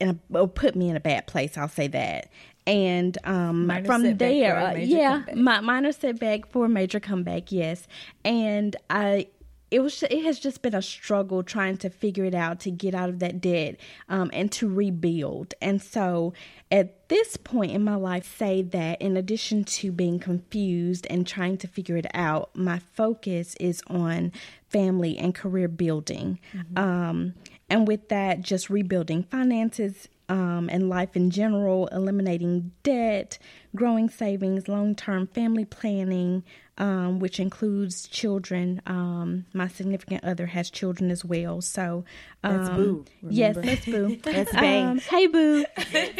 [0.00, 1.56] in a put me in a bad place.
[1.56, 2.30] I'll say that.
[2.66, 7.86] And um, from there, uh, yeah, my minor setback for a major comeback, yes.
[8.24, 9.28] And I
[9.70, 12.94] it was it has just been a struggle trying to figure it out to get
[12.94, 13.76] out of that debt
[14.08, 16.32] um, and to rebuild and so
[16.70, 21.56] at this point in my life say that in addition to being confused and trying
[21.56, 24.32] to figure it out my focus is on
[24.68, 26.78] family and career building mm-hmm.
[26.78, 27.34] um,
[27.68, 33.36] and with that just rebuilding finances um, and life in general, eliminating debt,
[33.74, 36.44] growing savings, long term family planning,
[36.80, 38.80] um, which includes children.
[38.86, 41.60] Um, my significant other has children as well.
[41.60, 42.04] So,
[42.42, 43.04] that's um, Boo.
[43.22, 43.36] Remember?
[43.36, 44.16] Yes, that's Boo.
[44.22, 44.86] that's Bang.
[44.86, 45.64] Um, hey, Boo.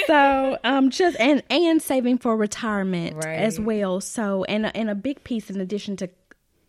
[0.07, 3.39] so, um, just and and saving for retirement right.
[3.39, 4.03] as well.
[4.03, 6.11] So, and and a big piece in addition to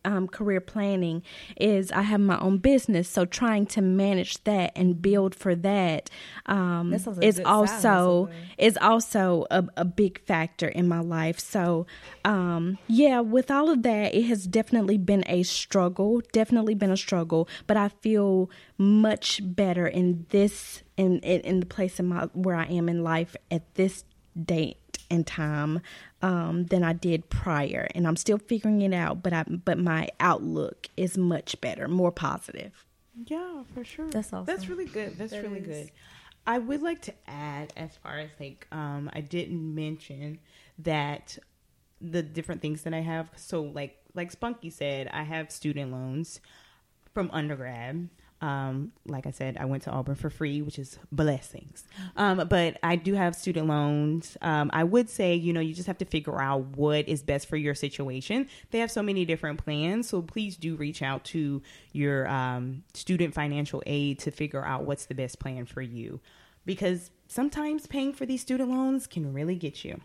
[0.03, 1.23] um, career planning
[1.57, 6.09] is I have my own business, so trying to manage that and build for that
[6.45, 11.39] um, is also is also a, a, big factor in my life.
[11.39, 11.85] So
[12.25, 16.21] um, yeah, with all of that, it has definitely been a struggle.
[16.31, 21.65] Definitely been a struggle, but I feel much better in this in in, in the
[21.65, 24.03] place in my where I am in life at this
[24.41, 24.77] date
[25.09, 25.81] and time
[26.21, 29.23] um, than I did prior, and I'm still figuring it out.
[29.23, 32.85] But I but my outlook is much better, more positive.
[33.25, 34.09] Yeah, for sure.
[34.09, 34.45] That's awesome.
[34.45, 35.17] That's really good.
[35.17, 35.67] That's that really is.
[35.67, 35.91] good.
[36.45, 40.39] I would like to add, as far as like, um, I didn't mention
[40.79, 41.37] that
[41.99, 43.29] the different things that I have.
[43.35, 46.39] So, like, like Spunky said, I have student loans
[47.13, 48.09] from undergrad.
[48.41, 51.83] Um, like I said, I went to Auburn for free, which is blessings.
[52.17, 54.35] Um, but I do have student loans.
[54.41, 57.47] Um, I would say, you know, you just have to figure out what is best
[57.47, 58.47] for your situation.
[58.71, 61.61] They have so many different plans, so please do reach out to
[61.93, 66.19] your um, student financial aid to figure out what's the best plan for you.
[66.65, 70.01] Because sometimes paying for these student loans can really get you.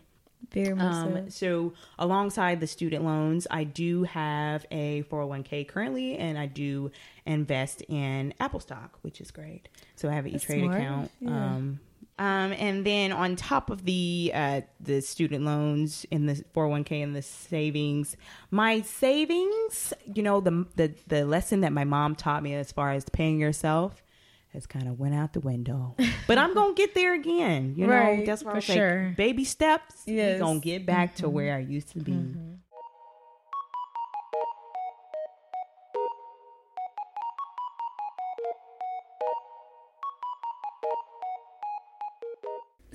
[0.51, 1.29] Very much um, so.
[1.29, 1.73] so.
[1.99, 6.91] alongside the student loans, I do have a 401k currently, and I do
[7.25, 9.69] invest in Apple stock, which is great.
[9.95, 11.11] So I have an E Trade account.
[11.19, 11.29] Yeah.
[11.29, 11.79] Um,
[12.19, 17.15] um, and then on top of the uh, the student loans in the 401k and
[17.15, 18.17] the savings,
[18.49, 22.91] my savings, you know, the the the lesson that my mom taught me as far
[22.91, 24.03] as paying yourself
[24.53, 25.95] has kind of went out the window.
[26.27, 27.75] But I'm gonna get there again.
[27.77, 29.13] You right, know, that's why I sure.
[29.15, 30.03] baby steps.
[30.05, 30.39] Yes.
[30.39, 31.23] gonna get back mm-hmm.
[31.23, 32.11] to where I used to be.
[32.11, 32.55] Mm-hmm.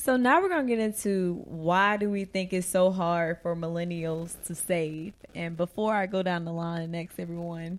[0.02, 4.34] So now we're gonna get into why do we think it's so hard for millennials
[4.46, 5.14] to save?
[5.32, 7.78] And before I go down the line and ask everyone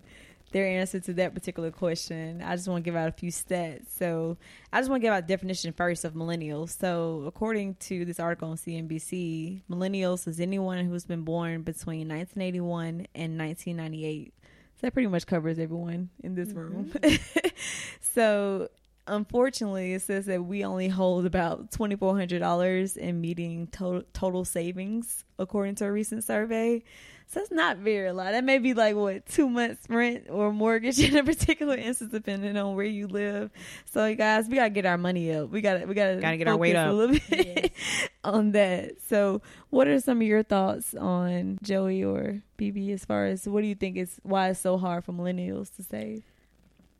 [0.54, 3.86] their answer to that particular question, I just want to give out a few stats.
[3.98, 4.38] So
[4.72, 6.78] I just want to give out definition first of millennials.
[6.78, 13.08] So according to this article on CNBC, millennials is anyone who's been born between 1981
[13.16, 14.32] and 1998.
[14.76, 16.58] So that pretty much covers everyone in this mm-hmm.
[16.58, 16.92] room.
[18.00, 18.68] so
[19.06, 24.02] unfortunately, it says that we only hold about twenty four hundred dollars in meeting total
[24.12, 26.82] total savings, according to a recent survey.
[27.26, 28.32] So that's not very a lot.
[28.32, 32.54] That may be like what two months rent or mortgage in a particular instance, depending
[32.58, 33.50] on where you live.
[33.90, 35.48] So you guys, we gotta get our money up.
[35.48, 36.90] We gotta we gotta Gotta get our weight up.
[36.90, 37.72] a little bit
[38.24, 39.00] on that.
[39.08, 39.40] So,
[39.70, 43.68] what are some of your thoughts on Joey or BB as far as what do
[43.68, 46.24] you think is why it's so hard for millennials to save?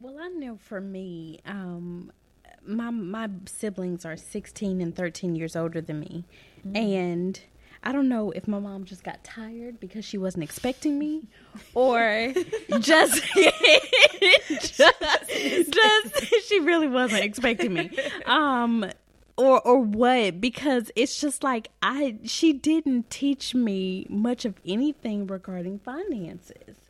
[0.05, 2.13] Well, I know for me, um,
[2.67, 6.27] my my siblings are 16 and 13 years older than me,
[6.75, 7.41] and
[7.83, 11.29] I don't know if my mom just got tired because she wasn't expecting me,
[11.73, 12.35] or
[12.81, 13.25] just
[14.51, 14.93] just,
[15.73, 17.91] just she really wasn't expecting me.
[18.27, 18.85] Um,
[19.39, 25.27] or or what because it's just like I she didn't teach me much of anything
[25.27, 26.84] regarding finances.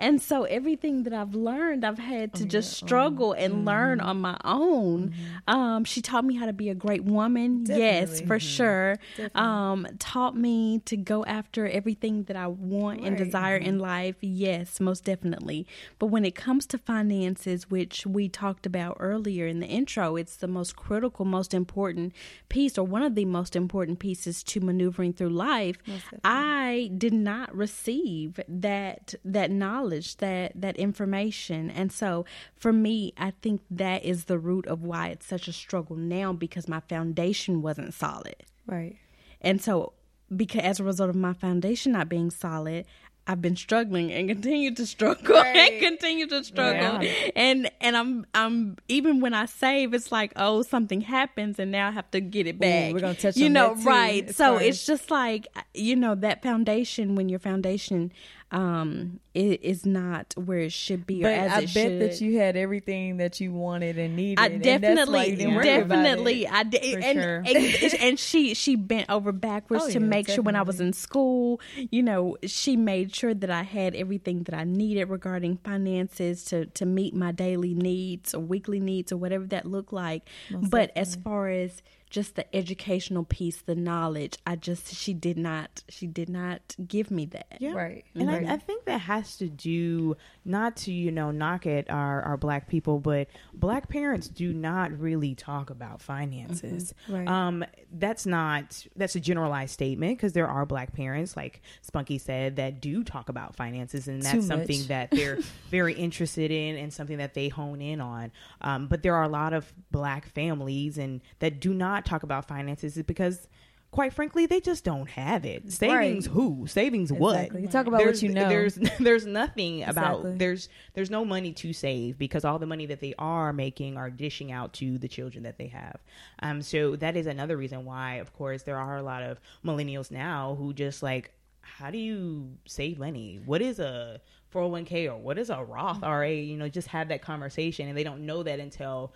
[0.00, 4.38] And so everything that I've learned, I've had to just struggle and learn on my
[4.44, 5.12] own.
[5.46, 7.66] Um, she taught me how to be a great woman.
[7.68, 8.26] Yes, Definitely.
[8.26, 8.98] for sure.
[9.34, 13.18] Um, taught me to go after everything that I want and Right.
[13.26, 14.16] desire in life.
[14.22, 15.66] Yes, most definitely.
[15.98, 20.36] But when it comes to finances, which we talked about earlier in the intro, it's
[20.36, 22.14] the most critical, most important
[22.48, 25.76] piece, or one of the most important pieces to maneuvering through life.
[26.24, 32.24] I did not receive that that knowledge, that that information, and so
[32.56, 36.32] for me, I think that is the root of why it's such a struggle now
[36.32, 38.36] because my foundation wasn't solid.
[38.66, 38.96] Right.
[39.40, 39.92] And so,
[40.34, 42.86] because as a result of my foundation not being solid,
[43.26, 47.02] I've been struggling and continue to struggle and continue to struggle.
[47.02, 47.30] Yeah.
[47.36, 51.88] And and I'm I'm even when I save, it's like oh something happens and now
[51.88, 52.92] I have to get it back.
[52.92, 54.34] we're gonna touch you know right.
[54.34, 58.12] So it's just like you know that foundation when your foundation
[58.52, 62.00] um it is not where it should be or But as I bet should.
[62.00, 64.40] that you had everything that you wanted and needed.
[64.40, 66.48] I and that's why definitely, you didn't worry about definitely.
[66.48, 67.36] I did, and, sure.
[67.46, 70.80] and and she she bent over backwards Oh, to yeah, make sure when I was
[70.80, 71.60] in school,
[71.90, 76.66] you know, she made sure that I had everything that I needed regarding finances to
[76.66, 80.28] to meet my daily needs or weekly needs or whatever that looked like.
[80.50, 85.82] but as far as just the educational piece, the knowledge, I just she did not
[85.88, 87.56] she did not give me that.
[87.60, 87.72] Yeah.
[87.72, 88.04] Right.
[88.14, 88.46] And Right.
[88.46, 92.36] I, I think that has to do not to, you know, knock at our, our
[92.36, 96.94] black people, but black parents do not really talk about finances.
[97.08, 97.28] Right.
[97.28, 102.56] Um, that's not, that's a generalized statement because there are black parents, like Spunky said,
[102.56, 104.08] that do talk about finances.
[104.08, 105.38] And that's something that they're
[105.70, 108.32] very interested in and something that they hone in on.
[108.60, 112.46] Um, but there are a lot of black families and that do not talk about
[112.46, 113.48] finances is because
[113.90, 115.70] quite frankly, they just don't have it.
[115.72, 116.34] Savings Right.
[116.34, 116.66] who?
[116.66, 117.52] Savings what?
[117.58, 118.48] You talk about there's, what you know.
[118.48, 123.00] There's there's nothing about there's there's no money to save because all the money that
[123.00, 125.98] they are making are dishing out to the children that they have.
[126.40, 130.10] Um, so that is another reason why, of course, there are a lot of millennials
[130.10, 133.40] now who just like, how do you save money?
[133.44, 134.20] What is a
[134.54, 136.32] 401k or what is a Roth IRA?
[136.32, 139.12] You know, just have that conversation, and they don't know that until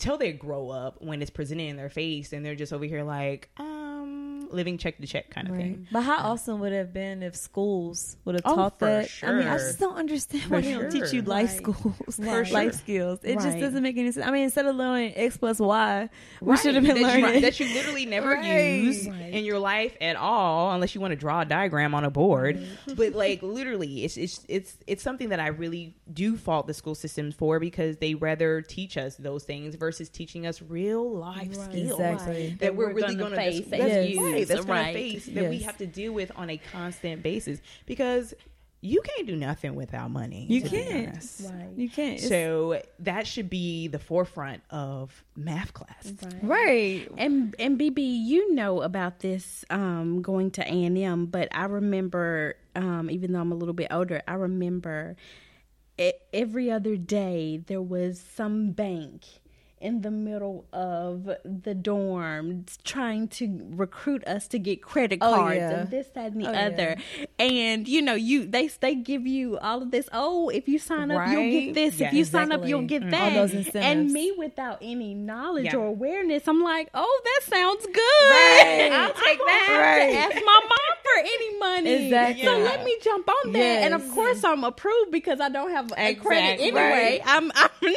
[0.00, 3.04] till they grow up when it's presented in their face and they're just over here
[3.04, 3.79] like um
[4.52, 7.36] living check to check kind of thing But how awesome would it have been if
[7.36, 9.10] schools would have Oh, taught that?
[9.22, 11.56] I mean, I just don't understand For why they don't teach you life Right.
[11.56, 12.50] schools, Right.
[12.52, 12.72] life sure.
[12.72, 13.18] skills.
[13.22, 14.26] It just doesn't make any sense.
[14.26, 16.08] I mean, instead of learning X plus Y,
[16.40, 16.60] we Right.
[16.60, 18.44] should have been that learning you, that you literally never Right.
[18.64, 19.32] use Right.
[19.32, 22.60] in your life at all unless you want to draw a diagram on a board
[22.96, 26.94] but like literally it's, it's it's it's something that i really do fault the school
[26.94, 31.70] systems for because they rather teach us those things versus teaching us real life Right.
[31.70, 32.48] skills Exactly.
[32.50, 33.80] that, That we're, we're really going to face and
[34.40, 34.94] right, that's gonna right.
[34.94, 38.34] face that we have to deal with on a constant basis because
[38.82, 41.14] you can't do nothing without money You can't.
[41.44, 41.68] Right.
[41.76, 42.14] You can't.
[42.14, 46.10] It's- so that should be the forefront of math class
[46.42, 47.06] right.
[47.18, 51.64] And and BB, you know about this um, going to A and M, but I
[51.66, 55.14] remember, um, even though I'm a little bit older, I remember
[55.98, 59.24] e- every other day there was some bank
[59.80, 65.56] in the middle of the dorm trying to recruit us to get credit Oh, cards
[65.56, 65.70] yeah.
[65.80, 66.66] and this that and the Oh, yeah.
[66.66, 66.96] other
[67.38, 71.10] and you know you they they give you all of this oh if you sign
[71.10, 73.10] up you'll get this Yeah, if you sign up you'll get Mm.
[73.12, 75.76] that and me without any knowledge Yeah.
[75.76, 78.90] or awareness i'm like oh that sounds good Right.
[78.92, 79.68] i'll take that
[80.00, 80.14] Right.
[80.16, 82.44] ask my mom for any money Exactly.
[82.44, 85.90] so let me jump on that and of course i'm approved because i don't have
[85.96, 86.66] a credit Exactly.
[86.68, 87.92] anyway i'm i'm new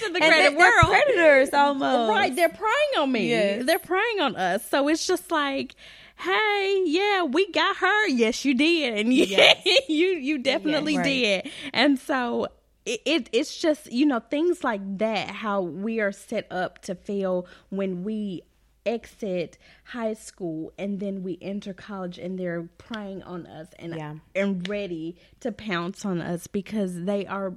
[0.00, 2.10] to the credit world predators almost.
[2.10, 3.28] Right, they're preying on me.
[3.30, 3.64] Yes.
[3.66, 4.68] They're preying on us.
[4.68, 5.74] So it's just like,
[6.16, 8.08] hey, yeah, we got her.
[8.08, 9.54] Yes, you did, and yeah,
[9.88, 11.04] you you definitely Right.
[11.44, 11.50] did.
[11.72, 12.48] And so,
[12.86, 16.94] it, it it's just you know things like that how we are set up to
[16.94, 18.42] fail when we
[18.86, 24.14] exit high school and then we enter college and they're preying on us and Yeah.
[24.34, 27.52] and ready to pounce on us because they are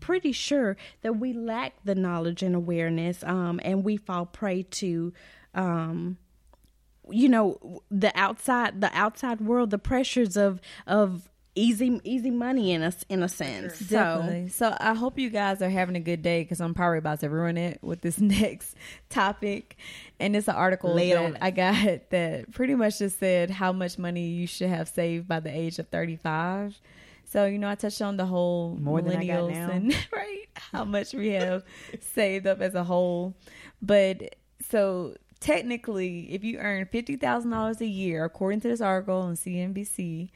[0.00, 5.12] pretty sure that we lack the knowledge and awareness um and we fall prey to
[5.54, 6.16] um
[7.10, 12.82] you know the outside the outside world the pressures of of easy easy money in
[12.82, 14.48] a in a sense so Definitely.
[14.48, 17.30] So I hope you guys are having a good day because I'm probably about to
[17.30, 18.76] ruin it with this next
[19.08, 19.76] topic.
[20.20, 21.38] And it's an article Lay that.
[21.42, 21.74] I got
[22.10, 25.78] that pretty much just said how much money you should have saved by the age
[25.78, 26.78] of 35.
[27.36, 29.70] So you know, I touched on the whole More than I millennials now.
[29.70, 31.64] and right how much we have
[32.00, 33.34] saved up as a whole.
[33.82, 39.18] But so technically, if you earn fifty thousand dollars a year, according to this article
[39.18, 40.30] on CNBC,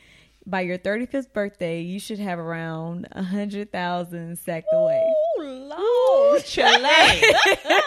[0.45, 5.03] by your thirty fifth birthday, you should have around a hundred thousand sacked away.
[5.39, 6.77] Oh Lord, Chile.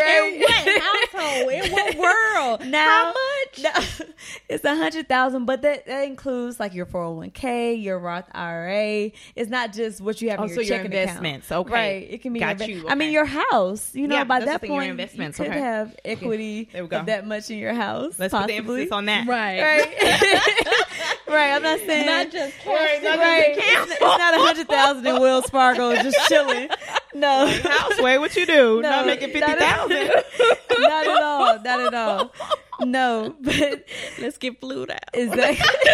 [0.00, 1.52] in what household?
[1.52, 2.66] In what world?
[2.66, 3.62] Now, How much?
[3.62, 4.06] No,
[4.48, 7.98] it's a hundred thousand, but that, that includes like your four hundred one k, your
[7.98, 9.10] Roth IRA.
[9.36, 11.46] It's not just what you have Oh, in your so your investments.
[11.50, 11.66] account.
[11.66, 11.74] Okay.
[11.74, 12.06] right?
[12.10, 12.40] It can be.
[12.40, 12.88] Got your, you.
[12.88, 13.94] I mean, your house.
[13.94, 15.38] You know, Yeah, by that thing, your point, investments.
[15.38, 15.60] you could Okay.
[15.60, 17.00] have equity There we go.
[17.00, 18.18] of that much in your house.
[18.18, 19.26] Let's put the emphasis on that.
[19.26, 19.60] Right.
[19.62, 21.28] Right.
[21.28, 21.52] right.
[21.56, 22.66] I'm not saying Not just cash.
[22.66, 23.54] Right, not right.
[23.54, 26.68] just It's, it's not a hundred thousand in Wells Fargo just chilling.
[27.14, 27.46] No.
[27.62, 28.80] Houseway, what you do?
[28.82, 30.06] No, Not making not fifty thousand.
[30.80, 31.58] not at all.
[31.62, 32.32] Not at all.
[32.80, 33.84] No, but
[34.20, 34.98] Let's get flued out.
[35.12, 35.90] exactly.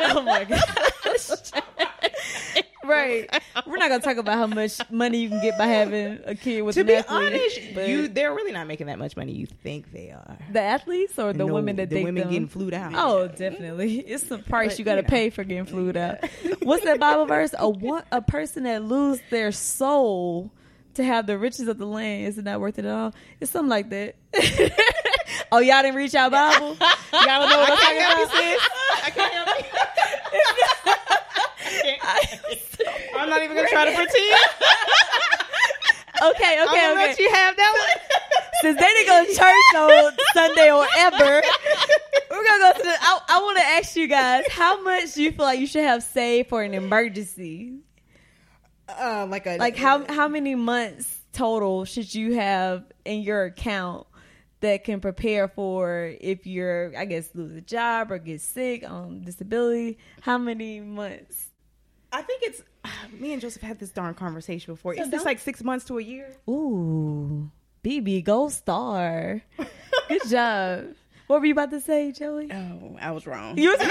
[0.00, 1.30] oh my gosh.
[2.84, 3.28] Right.
[3.66, 6.62] We're not gonna talk about how much money you can get by having a kid
[6.62, 9.32] with to an be athlete, honest, but you they're really not making that much money.
[9.32, 10.36] You think they are?
[10.52, 12.32] the athletes or the No, women that the women them?
[12.32, 12.92] getting flued out.
[12.94, 14.00] Oh, definitely.
[14.14, 15.08] It's the price But, you got to you know.
[15.08, 16.18] pay for getting flued out.
[16.62, 17.54] What's that Bible verse?
[17.58, 20.50] A one, a person that lose their soul
[20.94, 23.14] to have the riches of the land is it not worth it at all?
[23.40, 24.14] It's something like that.
[25.52, 26.76] oh, y'all didn't reach our Bible.
[26.76, 28.58] Y'all don't know what I'm talking about.
[29.04, 30.66] I can't help you.
[33.16, 34.38] I'm not even gonna try to pretend.
[36.22, 37.06] Okay, I'm okay, gonna okay.
[37.08, 38.18] let you have that one.
[38.62, 41.42] Since they didn't go to church on Sunday or ever,
[42.30, 42.96] we're gonna go to the.
[43.00, 45.82] I, I want to ask you guys, how much do you feel like you should
[45.82, 47.80] have saved for an emergency?
[48.88, 54.06] Uh, like a like how how many months total should you have in your account
[54.60, 59.22] that can prepare for if you're I guess lose a job or get sick on
[59.24, 59.98] disability?
[60.20, 61.48] How many months?
[62.14, 62.62] I think it's
[63.20, 64.92] me and Joseph had this darn conversation before.
[64.92, 66.28] It's just don't- like six months to a year.
[66.48, 67.50] Ooh,
[67.84, 69.42] BB gold star.
[70.08, 70.84] Good job.
[71.26, 72.50] What were you about to say, Joey?
[72.52, 73.56] Oh, I was wrong.
[73.58, 73.78] You was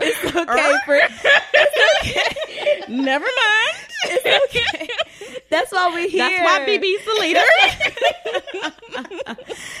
[0.00, 0.78] it's okay er?
[0.86, 0.98] for
[2.90, 3.76] Never mind.
[4.04, 4.88] it's okay.
[5.50, 6.26] That's why we here.
[6.26, 7.44] That's why BB's the leader.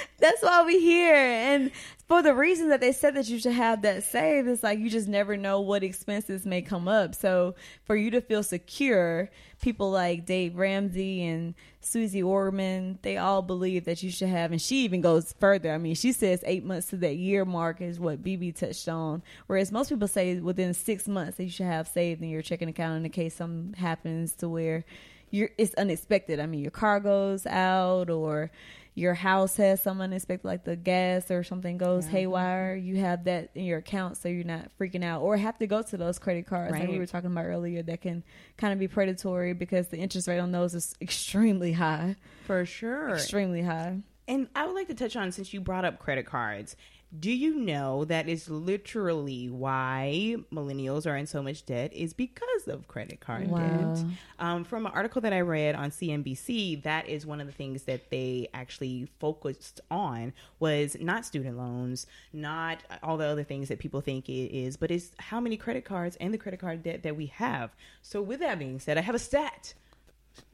[0.18, 1.14] That's why we here.
[1.14, 1.70] And
[2.10, 4.90] for the reason that they said that you should have that saved, it's like you
[4.90, 7.14] just never know what expenses may come up.
[7.14, 7.54] So
[7.84, 9.30] for you to feel secure,
[9.62, 14.60] people like Dave Ramsey and Susie Orman, they all believe that you should have, and
[14.60, 15.72] she even goes further.
[15.72, 19.22] I mean, she says eight months to that year mark is what BB touched on.
[19.46, 22.68] Whereas most people say within six months that you should have saved in your checking
[22.68, 24.84] account in the case something happens to where
[25.30, 26.40] you're it's unexpected.
[26.40, 28.50] I mean, your car goes out or
[28.94, 32.74] your house has some unexpected, like the gas or something goes haywire.
[32.74, 35.82] You have that in your account, so you're not freaking out or have to go
[35.82, 38.24] to those credit cards like we were talking about earlier that can
[38.56, 42.16] kind of be predatory because the interest rate on those is extremely high,
[42.46, 43.10] For sure.
[43.10, 43.98] extremely high.
[44.28, 46.76] And I would like to touch on since you brought up credit cards.
[47.18, 52.68] Do you know that is literally why millennials are in so much debt is because
[52.68, 53.56] of credit card Wow.
[53.56, 54.04] debt.
[54.38, 57.82] Um, from an article that I read on CNBC, that is one of the things
[57.82, 63.80] that they actually focused on was not student loans, not all the other things that
[63.80, 67.02] people think it is, but it's how many credit cards and the credit card debt
[67.02, 67.70] that we have.
[68.02, 69.74] So with that being said, I have a stat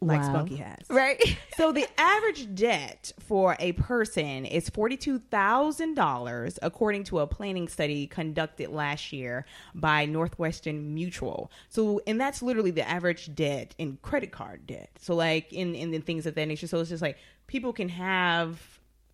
[0.01, 0.28] like Wow.
[0.28, 0.78] Spunky has.
[0.89, 1.20] Right.
[1.57, 7.66] So the average debt for a person is forty-two thousand dollars, according to a planning
[7.66, 11.51] study conducted last year by Northwestern Mutual.
[11.70, 14.91] So, and that's literally the average debt in credit card debt.
[15.01, 16.66] So, like in in the things of that nature.
[16.66, 17.16] So it's just like
[17.47, 18.61] people can have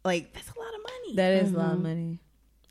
[0.05, 1.15] like that's a lot of money.
[1.15, 1.83] That is a lot of mm-hmm.
[1.83, 2.19] money.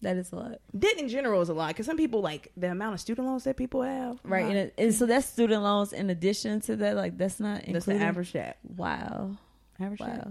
[0.01, 0.59] That is a lot.
[0.77, 3.43] debt in general is a lot because some people like the amount of student loans
[3.43, 4.19] that people have.
[4.23, 4.55] Right.
[4.55, 6.95] And, and so that's student loans in addition to that.
[6.95, 8.57] Like that's not That's the average debt.
[8.63, 9.37] Wow.
[9.79, 10.27] Average debt.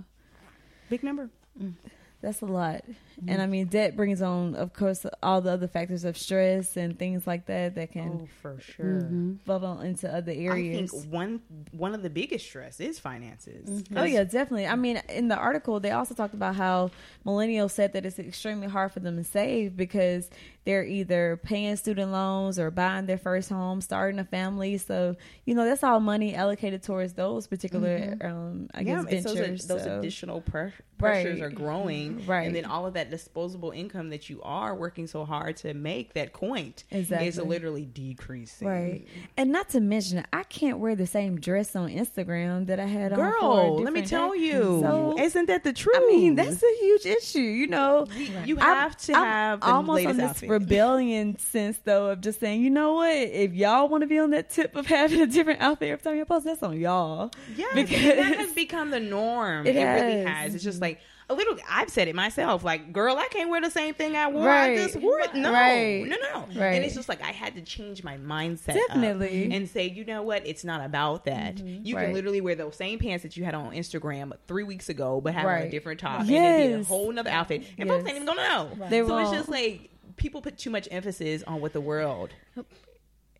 [0.89, 1.31] Big number.
[1.61, 1.75] Mm.
[2.23, 2.85] That's a lot.
[3.19, 3.41] And mm-hmm.
[3.41, 7.27] I mean, debt brings on, of course, all the other factors of stress and things
[7.27, 9.03] like that that can Oh, for sure.
[9.03, 9.33] Mm-hmm.
[9.47, 10.93] bubble into other areas.
[10.93, 11.41] I think one
[11.73, 13.69] one of the biggest stress is finances.
[13.69, 13.97] Mm-hmm.
[13.97, 14.67] Oh yeah, definitely.
[14.67, 16.91] I mean, in the article, they also talked about how
[17.25, 20.29] millennials said that it's extremely hard for them to save because
[20.65, 24.77] they're either paying student loans or buying their first home, starting a family.
[24.79, 29.25] So you know, that's all money allocated towards those particular, um, I yeah, guess, it's
[29.27, 29.67] those, ventures.
[29.67, 31.47] those so- additional pre- pressures Right.
[31.47, 32.47] are growing, Right.
[32.47, 36.13] And then all of that disposable income that you are working so hard to make
[36.13, 38.69] that coin is literally decreasing.
[38.69, 39.07] Right,
[39.37, 43.13] and not to mention, I can't wear the same dress on Instagram that I had
[43.13, 43.19] on.
[43.19, 44.41] for a Girl, let me tell day.
[44.41, 45.97] you, So, isn't that the truth?
[45.97, 47.41] I mean, that's a huge issue.
[47.41, 48.07] You know,
[48.45, 50.49] you I'm- have to I'm have the almost latest on this outfit.
[50.59, 53.15] rebellion sense though of just saying, you know what?
[53.17, 56.17] If y'all want to be on that tip of having a different outfit every time
[56.17, 57.31] you post, that's on y'all.
[57.57, 59.67] Yeah, Because- that has become the norm.
[59.67, 60.29] It It, really has.
[60.29, 60.55] has.
[60.57, 61.57] It's just like a little.
[61.71, 62.65] I've said it myself.
[62.65, 64.45] Like, girl, I can't wear the same thing I wore.
[64.47, 64.73] Right.
[64.73, 65.33] I just wore it.
[65.33, 66.05] No, Right.
[66.05, 66.41] no, no.
[66.61, 66.75] Right.
[66.75, 69.49] And it's just like I had to change my mindset, Definitely.
[69.53, 70.45] and say, you know what?
[70.45, 71.59] It's not about that.
[71.59, 71.97] You Mm-hmm.
[71.97, 72.05] Right.
[72.07, 75.35] can literally wear those same pants that you had on Instagram three weeks ago, but
[75.35, 77.97] have on a different top, and it'd be a whole nother outfit, and Yes.
[77.97, 78.87] folks ain't even gonna know.
[78.89, 79.89] They so it's just like
[80.21, 82.31] people put too much emphasis on what the world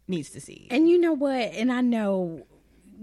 [0.09, 0.67] needs to see.
[0.71, 1.35] And you know what?
[1.55, 2.47] And I know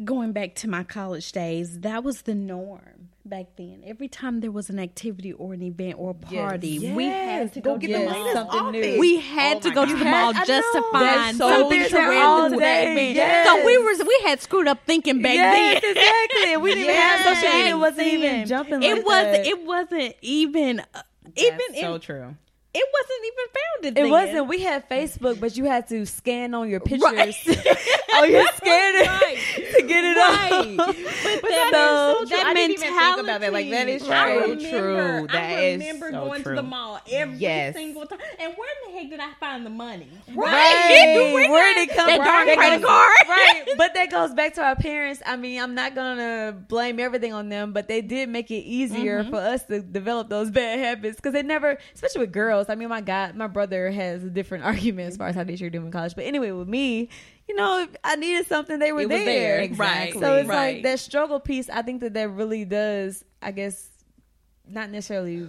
[0.03, 3.84] going back to my college days, that was the norm back then.
[3.86, 7.61] Every time there was an activity or an event or a party, we had to
[7.61, 8.99] go Go get get the the Yes, latest something new.
[8.99, 11.84] we had Oh to my go to the mall I just to find so something
[11.89, 12.91] to wear all to that day.
[12.91, 13.15] event.
[13.15, 13.47] Yes.
[13.47, 15.91] So we were we had screwed up thinking back yes, then.
[15.91, 16.57] exactly.
[16.57, 17.75] We didn't even have social media.
[17.75, 18.84] It wasn't even jumping.
[18.84, 19.32] It like wasn't.
[19.34, 19.45] that.
[19.47, 20.80] It wasn't even.
[20.93, 21.01] Uh,
[21.36, 22.36] even That's so it, true.
[22.78, 23.97] It wasn't even founded.
[23.97, 24.11] It then.
[24.11, 24.47] wasn't.
[24.47, 27.36] We had Facebook, but you had to scan on your pictures Right.
[28.15, 29.38] on your scanner Right.
[29.75, 30.51] to get it Right.
[30.53, 30.78] on.
[30.78, 30.86] But,
[31.41, 32.49] But that that is so so that true.
[32.49, 33.21] I didn't even think mentality.
[33.21, 33.53] about that.
[33.53, 35.28] Like, that is I so remember, true.
[35.32, 36.55] That I remember so going true.
[36.55, 37.75] to the mall every Yes.
[37.75, 38.19] single time.
[38.39, 40.07] And where in the heck did I find the money?
[40.34, 41.15] Right.
[41.34, 42.25] Where Where did it come that from?
[42.25, 43.11] darn That credit card.
[43.30, 43.63] right.
[43.78, 45.21] But that goes back to our parents.
[45.25, 49.21] I mean, I'm not gonna blame everything on them, but they did make it easier
[49.21, 49.30] Mm-hmm.
[49.32, 52.66] for us to develop those bad habits because they never, especially with girls.
[52.70, 55.55] I mean, my God, my brother has a different argument as far as how they
[55.55, 56.15] should do in college.
[56.15, 57.09] But anyway, with me,
[57.47, 59.26] you know, if I needed something, they were It was there.
[59.26, 59.59] there.
[59.61, 60.22] Exactly.
[60.22, 60.76] So it's Right.
[60.76, 61.70] like that struggle piece.
[61.70, 63.24] I think that that really does.
[63.41, 63.89] I guess
[64.68, 65.47] not necessarily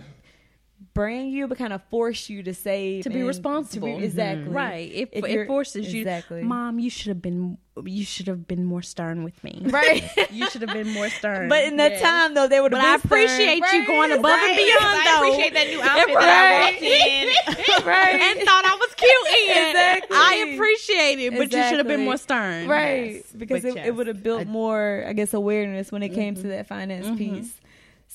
[0.98, 3.88] brand you, but kind of force you to save To be responsible.
[3.94, 4.90] To be, exactly Right.
[4.92, 6.00] It, If it you're- forces you.
[6.02, 6.42] exactly.
[6.42, 7.58] Mom, you should have been.
[7.84, 9.62] You should have been more stern with me.
[9.66, 10.02] right.
[10.32, 11.48] you should have been more stern.
[11.48, 12.02] But in that Yes.
[12.02, 13.46] time, though, they would have But I been stern.
[13.46, 14.56] appreciate you going above and Right.
[14.56, 15.28] beyond, I though.
[15.28, 17.86] appreciate that new outfit that I walked in.
[17.86, 18.14] right?
[18.20, 19.66] and thought I was cute in.
[19.68, 20.16] Exactly.
[20.18, 22.66] I appreciate it, but you should have been more stern.
[22.66, 23.32] right Yes.
[23.36, 26.08] because But it, yes, it would have built I- more i guess awareness when it
[26.10, 27.16] came to that finance Mm-hmm.
[27.16, 27.52] piece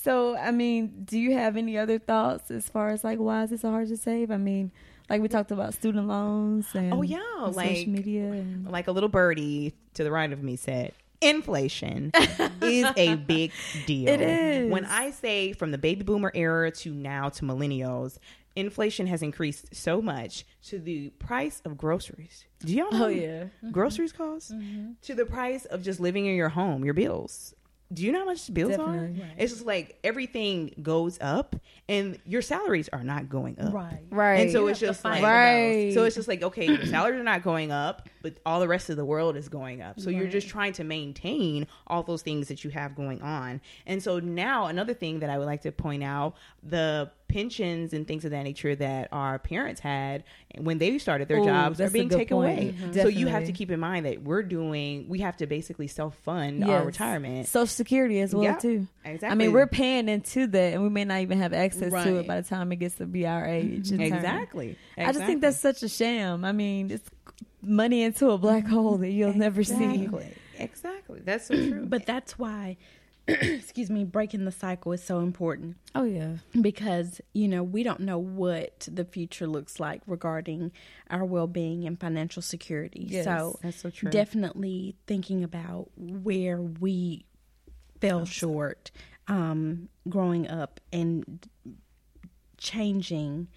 [0.03, 3.51] so i mean do you have any other thoughts as far as like why is
[3.51, 4.31] it so hard to save?
[4.31, 4.71] I mean
[5.09, 8.87] like we talked about student loans and Oh, yeah, and like- social media and like
[8.87, 12.11] a little birdie to the right of me said inflation
[12.61, 13.51] is a big
[13.85, 14.09] deal.
[14.09, 14.71] It is.
[14.71, 18.17] when i say from the baby boomer era to now to millennials
[18.55, 22.45] inflation has increased so much to the price of groceries.
[22.59, 23.45] Do y'all oh, know oh yeah.
[23.71, 24.91] groceries cost mm-hmm.
[25.01, 27.55] to the price of just living in your home your bills
[27.93, 29.21] do you know how much bills Definitely.
[29.21, 31.55] are it's just like everything goes up
[31.87, 33.99] and your salaries are not going up Right.
[34.09, 35.91] right and so it's just like Right.
[35.93, 38.89] so it's just like okay, your salaries are not going up, but all the rest
[38.89, 39.99] of the world is going up.
[39.99, 43.61] So you're just trying to maintain all those things that you have going on.
[43.85, 48.07] And so now another thing that I would like to point out, the pensions and
[48.07, 50.23] things of that nature that our parents had
[50.57, 52.59] when they started their Ooh, jobs are being taken point.
[52.59, 52.75] away.
[52.79, 53.01] Mhm.
[53.01, 56.15] So you have to keep in mind that we're doing we have to basically self
[56.19, 57.47] fund our retirement.
[57.47, 59.29] social security as well Yeah, too Exactly.
[59.29, 62.27] i mean we're paying into that and we may not even have access to it
[62.27, 64.01] by the time it gets to be our age in turn.
[64.01, 64.77] Exactly.
[64.97, 66.45] I just think that's such a sham.
[66.45, 67.09] I mean, it's
[67.61, 69.73] money into a black hole that you'll never see.
[69.95, 70.27] exactly.
[70.59, 71.21] Exactly.
[71.23, 71.85] That's so true.
[71.87, 72.77] But that's why,
[73.27, 78.01] excuse me, breaking the cycle is so important Oh yeah, because you know we don't
[78.01, 80.71] know what the future looks like regarding
[81.09, 83.05] our well-being and financial security.
[83.09, 84.09] Yes, so that's so true.
[84.09, 87.25] definitely thinking about where we
[88.01, 88.91] fell short
[89.27, 91.47] um, growing up and
[92.57, 93.47] changing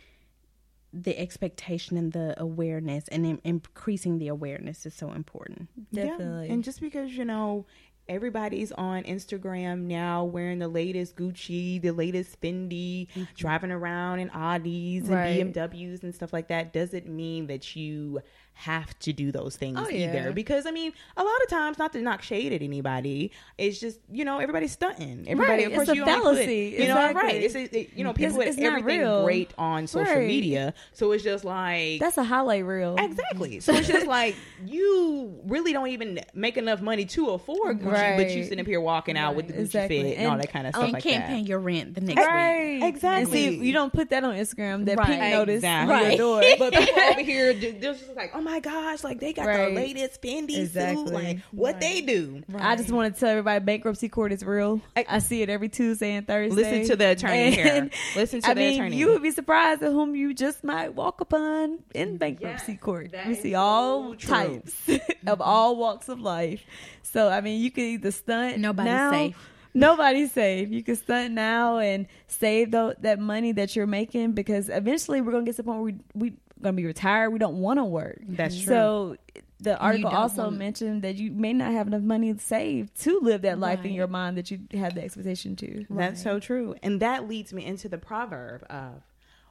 [0.92, 5.68] the expectation and the awareness and in- increasing the awareness is so important.
[5.92, 6.46] definitely.
[6.46, 6.52] Yeah.
[6.54, 7.66] And just because, you know,
[8.08, 13.24] everybody's on Instagram now wearing the latest Gucci, the latest Fendi, mm-hmm.
[13.36, 15.54] driving around in Audis and Right.
[15.54, 18.20] BMWs and stuff like that, doesn't mean that you
[18.58, 20.08] have to do those things Oh, yeah.
[20.08, 23.78] either because I mean a lot of times not to knock shade at anybody it's
[23.78, 26.54] just you know everybody's stunting everybody Right, of course it's a you only put- fallacy.
[26.78, 27.22] you know Exactly.
[27.22, 29.24] right it's a, it- you know people It's- it's everything real.
[29.24, 30.26] great on social Right.
[30.26, 32.96] media so it's just like That's a highlight reel.
[32.98, 33.60] Exactly.
[33.60, 34.34] So it's just like
[34.64, 37.84] you really don't even make enough money to afford Gucci,
[38.16, 38.44] but you Right.
[38.44, 40.02] sitting up here walking out with the Gucci Exactly.
[40.02, 41.32] fit and, all that kind of and stuff like you can't that.
[41.34, 42.26] pay your rent the next week.
[42.26, 42.80] Right.
[42.82, 43.44] Exactly.
[43.46, 45.06] And see, you don't put that on Instagram, that Right.
[45.06, 45.94] pink notice Exactly.
[45.94, 46.08] Right.
[46.18, 46.42] your door.
[46.58, 50.22] But people over here, they're just like, oh my gosh, like they got the latest
[50.22, 51.12] Fendi suit.
[51.12, 52.42] Like what they do.
[52.56, 54.80] I just want to tell everybody bankruptcy court is real.
[54.96, 56.54] I, see it every Tuesday and Thursday.
[56.54, 57.90] Listen to the attorney here.
[58.14, 58.96] Listen to I the mean, attorney.
[58.96, 63.10] you would be surprised at whom you just might walk upon in bankruptcy Yes, court.
[63.12, 64.28] that We see all true.
[64.30, 64.88] types
[65.26, 66.62] of all walks of life.
[67.02, 69.36] So I mean, you can either stunt Nobody's now, safe.
[69.76, 70.70] Nobody's safe.
[70.70, 75.32] You can stunt now and save tho- that money that you're making because eventually we're
[75.32, 77.30] gonna get to the point where we we gonna be retired.
[77.30, 78.18] We don't want to work.
[78.26, 78.66] That's true.
[78.66, 79.16] So
[79.60, 83.42] the article also wanna- mentioned that you may not have enough money saved to live
[83.42, 85.84] that life in your mind that you have the expectation to.
[85.90, 86.74] That's so true.
[86.82, 89.02] And that leads me into the proverb of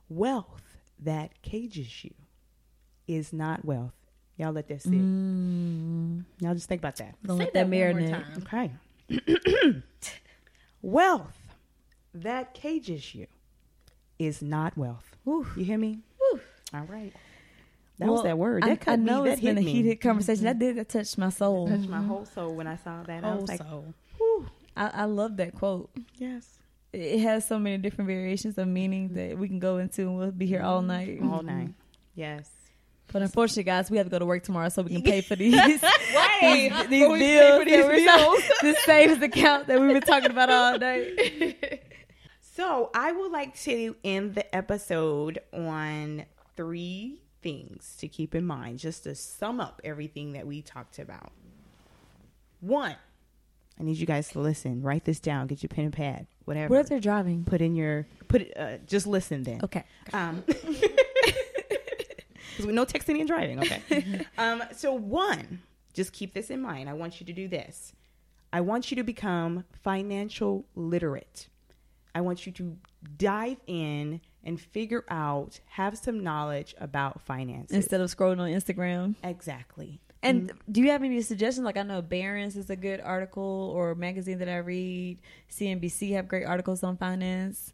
[0.10, 0.62] wealth
[1.00, 2.12] that cages you
[3.08, 3.94] is not wealth.
[4.38, 4.92] Y'all let that sit.
[4.92, 6.26] Mm.
[6.42, 7.16] Y'all just think about that.
[7.24, 8.12] Don't Say let that that one more marinate.
[8.12, 8.44] time.
[8.44, 8.72] Okay.
[10.82, 11.38] wealth
[12.14, 13.28] that cages you
[14.18, 15.16] is not wealth.
[15.24, 15.47] Whew.
[15.56, 15.99] You hear me?
[16.74, 17.14] All right.
[17.99, 18.64] That Well, was that word.
[18.64, 19.30] I, That cut I know me.
[19.32, 19.72] it's that been a me.
[19.72, 20.08] heated mm-hmm.
[20.08, 20.43] conversation.
[20.45, 21.68] That did that touched my soul.
[21.68, 22.08] touched my mm-hmm.
[22.08, 23.24] whole soul when I saw that.
[23.24, 23.93] I was like, soul.
[24.18, 25.89] Whew, I, I love that quote.
[26.18, 26.60] yes,
[26.91, 30.32] It has so many different variations of meaning that we can go into, and we'll
[30.32, 30.88] be here all mm-hmm.
[30.88, 31.34] night.
[31.34, 31.70] all night.
[32.16, 32.49] Yes.
[33.14, 35.36] But unfortunately, guys, we have to go to work tomorrow so we can pay for
[35.38, 36.39] these Right.
[36.41, 37.60] these, these we bills.
[37.60, 38.43] for these bills.
[38.62, 41.82] this savings account that we've been talking about all night.
[42.58, 46.24] So I would like to end the episode on
[46.56, 51.34] three things to keep in mind, just to sum up everything that we talked about.
[52.62, 52.95] One,
[53.78, 54.82] I need you guys to listen.
[54.82, 55.47] Write this down.
[55.47, 56.28] Get your pen and pad.
[56.45, 56.74] Whatever.
[56.74, 57.43] What if they're driving?
[57.43, 58.53] put in your put it.
[58.58, 59.60] Uh, just listen then.
[59.62, 59.84] Okay.
[60.14, 60.41] Um,
[62.56, 63.60] because we no texting and driving.
[63.60, 64.26] Okay.
[64.38, 65.62] um, so one,
[65.93, 66.89] just keep this in mind.
[66.89, 67.93] I want you to do this.
[68.53, 71.49] I want you to become financial literate.
[72.14, 72.78] I want you to
[73.18, 77.76] dive in and figure out, have some knowledge about finances.
[77.76, 79.16] Instead of scrolling on Instagram.
[79.24, 79.99] exactly.
[80.24, 81.66] And do you have any suggestions?
[81.66, 85.20] Like I know Barron's is a good article or magazine that I read.
[85.51, 87.74] CNBC have great articles on finance.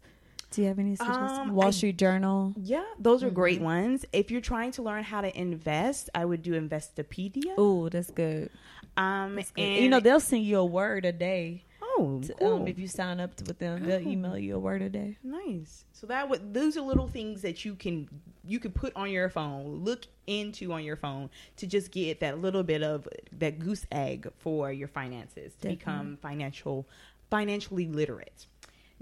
[0.52, 1.32] Do you have any suggestions?
[1.32, 2.54] Um, Wall I- Street Journal.
[2.56, 4.04] Yeah, those are great ones.
[4.12, 7.54] If you're trying to learn how to invest, I would do Investopedia.
[7.58, 8.50] Oh, that's good.
[8.96, 11.64] Um, And and you know they'll send you a word a day.
[11.82, 12.54] oh, To, cool.
[12.56, 15.16] um, if you sign up with them, they'll email you a word a day.
[15.22, 15.84] Nice.
[15.92, 18.08] So that would those are little things that you can
[18.44, 22.40] you can put on your phone, look into on your phone to just get that
[22.40, 25.76] little bit of that goose egg for your finances to Definitely.
[25.76, 26.86] become financial
[27.30, 28.46] financially literate.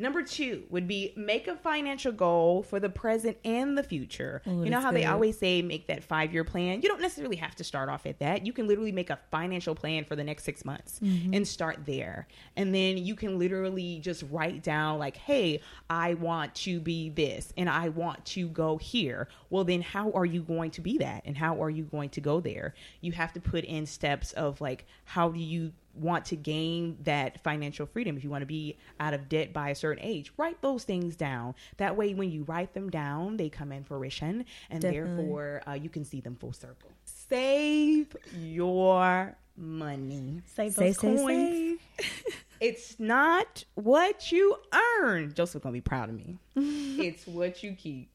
[0.00, 4.40] Number two would be make a financial goal for the present and the future.
[4.46, 6.80] You know how they always say make that five year plan?
[6.82, 8.46] You don't necessarily have to start off at that.
[8.46, 11.34] You can literally make a financial plan for the next six months Mm-hmm.
[11.34, 12.26] and start there.
[12.56, 17.52] And then you can literally just write down, like, hey, I want to be this
[17.56, 19.28] and I want to go here.
[19.50, 21.22] Well, then how are you going to be that?
[21.24, 22.74] And how are you going to go there?
[23.00, 27.42] You have to put in steps of like, how do you want to gain that
[27.42, 28.16] financial freedom.
[28.16, 31.16] If you want to be out of debt by a certain age write those things
[31.16, 31.54] down.
[31.76, 35.16] That way when you write them down they come in fruition and Definitely.
[35.16, 36.90] therefore uh, you can see them full circle.
[37.04, 40.42] Save your money.
[40.54, 41.80] Save those say, coins.
[41.98, 42.12] say.
[42.60, 44.56] it's not what you
[45.00, 45.32] earn.
[45.34, 46.38] Joseph gonna be proud of me.
[47.00, 48.10] It's what you keep.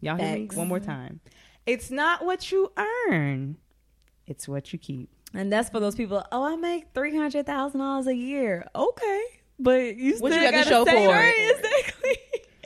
[0.00, 0.48] Y'all hear me?
[0.54, 1.20] One more time.
[1.66, 2.72] It's not what you
[3.08, 3.58] earn.
[4.26, 6.24] It's what you keep And that's for those people.
[6.32, 8.66] Oh, I make three hundred thousand dollars a year.
[8.74, 9.22] Okay,
[9.58, 11.34] but you still What you got to gotta show for right?
[11.36, 11.56] it?
[11.58, 12.18] Exactly.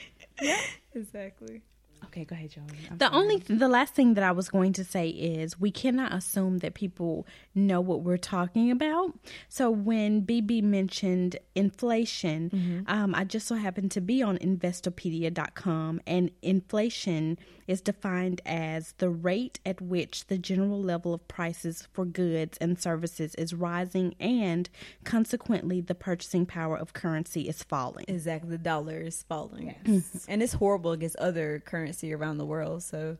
[0.43, 0.61] yeah,
[0.95, 1.63] exactly.
[2.07, 3.17] okay go ahead joey I'm The sorry.
[3.17, 6.75] only the last thing that I was going to say is we cannot assume that
[6.75, 9.13] people know what we're talking about.
[9.49, 16.31] So when BB mentioned inflation, um, I just so happened to be on Investopedia.com, and
[16.43, 22.59] inflation is defined as the rate at which the general level of prices for goods
[22.61, 24.69] and services is rising, and
[25.05, 28.05] consequently the purchasing power of currency is falling.
[28.09, 28.51] Exactly.
[28.51, 30.19] The dollar is falling, mm-hmm.
[30.29, 32.83] and it's horrible against other currency around the world.
[32.83, 33.19] So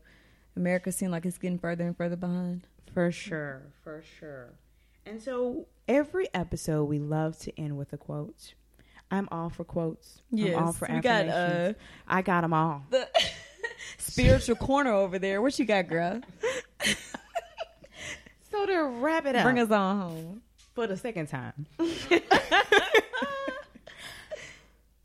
[0.55, 2.67] America seems like it's getting further and further behind.
[2.93, 4.53] For sure, for sure.
[5.05, 8.53] And so every episode we love to end with a quote.
[9.11, 10.21] I'm all for quotes.
[10.31, 11.75] I'm all Yes, for we got, uh, affirmations.
[12.07, 12.83] I got them all.
[12.89, 13.07] The
[13.97, 15.41] spiritual corner over there.
[15.41, 16.21] What you got, girl?
[18.55, 20.41] So to wrap it up, Bring us on home.
[20.73, 21.65] for the second time.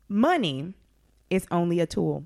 [0.07, 0.73] Money
[1.29, 2.23] is only a tool.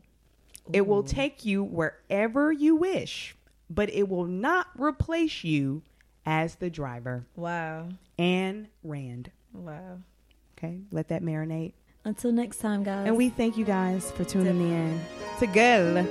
[0.72, 3.36] It will take you wherever you wish,
[3.72, 5.82] but it will not replace you
[6.28, 7.26] as the driver.
[7.36, 7.90] Wow.
[8.20, 9.32] Ayn Rand.
[9.52, 10.00] Wow.
[10.58, 11.74] Okay, let that marinate.
[12.04, 13.08] Until next time, guys.
[13.08, 15.00] And we thank you guys for tuning in
[15.40, 16.06] to Girl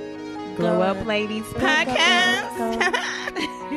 [0.55, 1.05] Grow Up.
[1.05, 2.81] Ladies podcast.